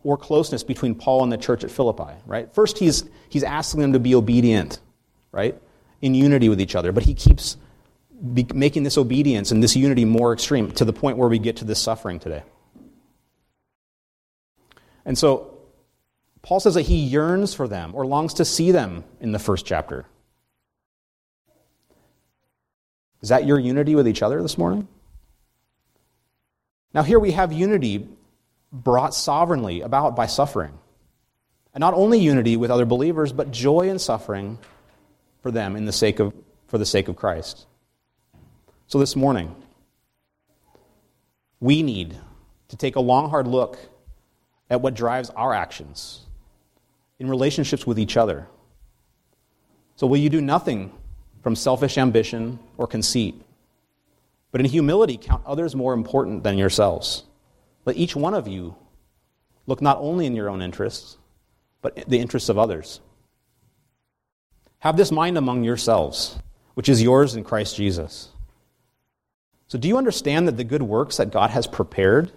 or 0.03 0.17
closeness 0.17 0.63
between 0.63 0.95
Paul 0.95 1.23
and 1.23 1.31
the 1.31 1.37
church 1.37 1.63
at 1.63 1.71
Philippi, 1.71 2.13
right? 2.25 2.53
First, 2.53 2.77
he's, 2.77 3.03
he's 3.29 3.43
asking 3.43 3.81
them 3.81 3.93
to 3.93 3.99
be 3.99 4.15
obedient, 4.15 4.79
right? 5.31 5.59
In 6.01 6.13
unity 6.13 6.49
with 6.49 6.61
each 6.61 6.75
other, 6.75 6.91
but 6.91 7.03
he 7.03 7.13
keeps 7.13 7.57
be, 8.33 8.45
making 8.53 8.83
this 8.83 8.97
obedience 8.97 9.51
and 9.51 9.61
this 9.61 9.75
unity 9.75 10.05
more 10.05 10.33
extreme 10.33 10.71
to 10.73 10.85
the 10.85 10.93
point 10.93 11.17
where 11.17 11.27
we 11.27 11.39
get 11.39 11.57
to 11.57 11.65
this 11.65 11.79
suffering 11.79 12.19
today. 12.19 12.43
And 15.05 15.17
so 15.17 15.57
Paul 16.41 16.59
says 16.59 16.75
that 16.75 16.83
he 16.83 16.97
yearns 16.97 17.53
for 17.53 17.67
them 17.67 17.93
or 17.93 18.05
longs 18.05 18.35
to 18.35 18.45
see 18.45 18.71
them 18.71 19.03
in 19.19 19.31
the 19.31 19.39
first 19.39 19.65
chapter. 19.65 20.05
Is 23.21 23.29
that 23.29 23.45
your 23.45 23.59
unity 23.59 23.95
with 23.95 24.07
each 24.07 24.21
other 24.21 24.41
this 24.41 24.57
morning? 24.57 24.87
Now, 26.93 27.03
here 27.03 27.19
we 27.19 27.31
have 27.31 27.51
unity 27.51 28.07
brought 28.73 29.13
sovereignly 29.13 29.81
about 29.81 30.15
by 30.15 30.25
suffering. 30.25 30.73
And 31.73 31.79
not 31.79 31.93
only 31.93 32.19
unity 32.19 32.57
with 32.57 32.71
other 32.71 32.85
believers, 32.85 33.31
but 33.31 33.51
joy 33.51 33.89
in 33.89 33.99
suffering 33.99 34.57
for 35.41 35.51
them 35.51 35.75
in 35.75 35.85
the 35.85 35.91
sake 35.91 36.19
of, 36.19 36.33
for 36.67 36.77
the 36.77 36.85
sake 36.85 37.07
of 37.07 37.15
Christ. 37.15 37.67
So 38.87 38.99
this 38.99 39.15
morning, 39.15 39.55
we 41.59 41.83
need 41.83 42.17
to 42.69 42.77
take 42.77 42.95
a 42.95 42.99
long, 42.99 43.29
hard 43.29 43.47
look 43.47 43.77
at 44.69 44.81
what 44.81 44.95
drives 44.95 45.29
our 45.31 45.53
actions 45.53 46.21
in 47.19 47.29
relationships 47.29 47.85
with 47.85 47.99
each 47.99 48.17
other. 48.17 48.47
So, 49.95 50.07
will 50.07 50.17
you 50.17 50.29
do 50.29 50.41
nothing 50.41 50.91
from 51.41 51.55
selfish 51.55 51.97
ambition 51.97 52.59
or 52.77 52.87
conceit, 52.87 53.39
but 54.51 54.59
in 54.59 54.65
humility 54.65 55.17
count 55.17 55.45
others 55.45 55.75
more 55.75 55.93
important 55.93 56.43
than 56.43 56.57
yourselves? 56.57 57.23
Let 57.85 57.97
each 57.97 58.15
one 58.15 58.33
of 58.33 58.47
you 58.47 58.75
look 59.67 59.81
not 59.81 59.97
only 59.99 60.25
in 60.25 60.35
your 60.35 60.49
own 60.49 60.61
interests, 60.61 61.17
but 61.81 61.95
the 62.07 62.19
interests 62.19 62.49
of 62.49 62.57
others. 62.57 62.99
Have 64.79 64.97
this 64.97 65.11
mind 65.11 65.37
among 65.37 65.63
yourselves, 65.63 66.37
which 66.73 66.89
is 66.89 67.01
yours 67.01 67.35
in 67.35 67.43
Christ 67.43 67.75
Jesus. 67.75 68.29
So, 69.67 69.77
do 69.77 69.87
you 69.87 69.97
understand 69.97 70.47
that 70.47 70.57
the 70.57 70.63
good 70.63 70.83
works 70.83 71.17
that 71.17 71.31
God 71.31 71.49
has 71.49 71.67
prepared 71.67 72.31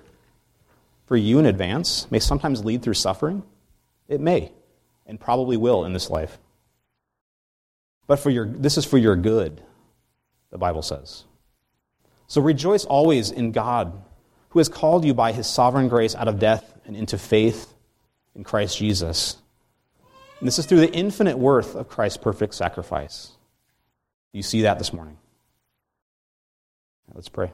for 1.07 1.17
you 1.17 1.39
in 1.39 1.47
advance 1.47 2.11
may 2.11 2.19
sometimes 2.19 2.65
lead 2.65 2.83
through 2.83 2.95
suffering? 2.95 3.43
It 4.09 4.21
may, 4.21 4.53
and 5.07 5.21
probably 5.21 5.57
will 5.57 5.85
in 5.85 5.93
this 5.93 6.09
life. 6.09 6.39
But 8.07 8.21
for 8.21 8.31
your, 8.31 8.47
this 8.47 8.79
is 8.79 8.85
for 8.85 8.99
your 8.99 9.17
good, 9.17 9.61
the 10.51 10.59
Bible 10.59 10.83
says. 10.83 11.25
So 12.29 12.41
rejoice 12.41 12.85
always 12.85 13.31
in 13.31 13.53
God, 13.53 14.03
who 14.57 14.61
has 14.61 14.71
called 14.71 15.05
you 15.05 15.13
by 15.13 15.33
his 15.33 15.47
sovereign 15.47 15.87
grace 15.87 16.15
out 16.15 16.29
of 16.29 16.39
death 16.39 16.81
and 16.87 16.97
into 16.97 17.19
faith 17.19 17.75
in 18.35 18.43
Christ 18.43 18.79
Jesus. 18.79 19.37
And 20.41 20.47
this 20.47 20.59
is 20.59 20.65
through 20.65 20.81
the 20.81 20.91
infinite 20.95 21.37
worth 21.37 21.75
of 21.75 21.91
Christ's 21.91 22.17
perfect 22.17 22.55
sacrifice. 22.55 23.33
Do 24.33 24.39
you 24.39 24.43
see 24.43 24.63
that 24.63 24.79
this 24.79 24.95
morning? 24.95 25.19
Let's 27.13 27.29
pray. 27.29 27.53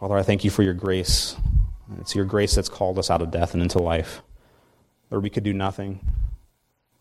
Father, 0.00 0.16
I 0.16 0.22
thank 0.22 0.44
you 0.44 0.50
for 0.50 0.62
your 0.62 0.72
grace. 0.72 1.36
It's 2.00 2.14
your 2.14 2.24
grace 2.24 2.54
that's 2.54 2.70
called 2.70 2.98
us 2.98 3.10
out 3.10 3.20
of 3.20 3.30
death 3.30 3.52
and 3.52 3.62
into 3.62 3.80
life. 3.80 4.22
Lord, 5.10 5.24
we 5.24 5.28
could 5.28 5.44
do 5.44 5.52
nothing 5.52 6.00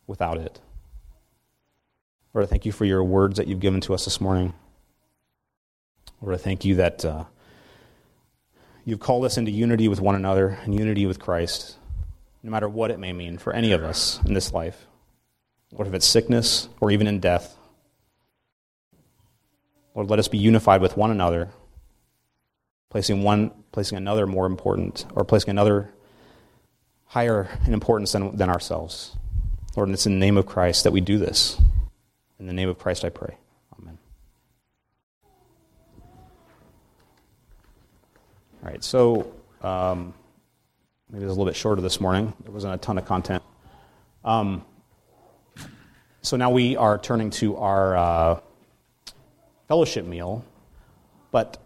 without 0.05 0.37
it. 0.37 0.59
Lord, 2.33 2.45
I 2.45 2.49
thank 2.49 2.65
you 2.65 2.71
for 2.71 2.85
your 2.85 3.03
words 3.03 3.37
that 3.37 3.47
you've 3.47 3.59
given 3.59 3.81
to 3.81 3.93
us 3.93 4.05
this 4.05 4.19
morning. 4.19 4.53
Lord, 6.21 6.35
I 6.35 6.37
thank 6.37 6.65
you 6.65 6.75
that 6.75 7.05
uh, 7.05 7.25
you've 8.85 8.99
called 8.99 9.25
us 9.25 9.37
into 9.37 9.51
unity 9.51 9.87
with 9.87 10.01
one 10.01 10.15
another 10.15 10.57
and 10.63 10.73
unity 10.73 11.05
with 11.05 11.19
Christ, 11.19 11.77
no 12.41 12.49
matter 12.49 12.69
what 12.69 12.91
it 12.91 12.99
may 12.99 13.13
mean 13.13 13.37
for 13.37 13.53
any 13.53 13.71
of 13.71 13.83
us 13.83 14.19
in 14.25 14.33
this 14.33 14.51
life. 14.53 14.87
Lord, 15.71 15.87
if 15.87 15.93
it's 15.93 16.07
sickness 16.07 16.69
or 16.79 16.91
even 16.91 17.07
in 17.07 17.19
death, 17.19 17.55
Lord, 19.95 20.09
let 20.09 20.19
us 20.19 20.27
be 20.27 20.37
unified 20.37 20.81
with 20.81 20.97
one 20.97 21.11
another 21.11 21.49
placing 22.93 23.23
one, 23.23 23.49
placing 23.71 23.97
another 23.97 24.27
more 24.27 24.45
important, 24.45 25.07
or 25.15 25.25
placing 25.25 25.49
another 25.49 25.91
higher 27.05 27.49
in 27.65 27.73
importance 27.73 28.11
than, 28.11 28.37
than 28.37 28.51
ourselves. 28.51 29.17
Lord, 29.75 29.87
and 29.87 29.95
it's 29.95 30.05
in 30.05 30.13
the 30.13 30.19
name 30.19 30.37
of 30.37 30.45
Christ 30.45 30.83
that 30.83 30.93
we 30.93 31.01
do 31.01 31.17
this. 31.17 31.59
In 32.43 32.47
the 32.47 32.51
name 32.51 32.67
of 32.67 32.77
Christ 32.77 33.05
I 33.05 33.09
pray. 33.09 33.37
Amen. 33.79 33.97
All 38.61 38.69
right, 38.69 38.83
so 38.83 39.31
um, 39.61 40.13
maybe 41.09 41.23
it 41.23 41.27
was 41.27 41.37
a 41.37 41.39
little 41.39 41.45
bit 41.45 41.55
shorter 41.55 41.81
this 41.81 42.01
morning. 42.01 42.33
There 42.43 42.51
wasn't 42.51 42.73
a 42.73 42.77
ton 42.79 42.97
of 42.97 43.05
content. 43.05 43.43
Um, 44.25 44.65
so 46.21 46.35
now 46.35 46.49
we 46.49 46.75
are 46.75 46.97
turning 46.97 47.29
to 47.29 47.55
our 47.55 47.95
uh, 47.95 48.39
fellowship 49.69 50.03
meal. 50.03 50.43
But 51.31 51.61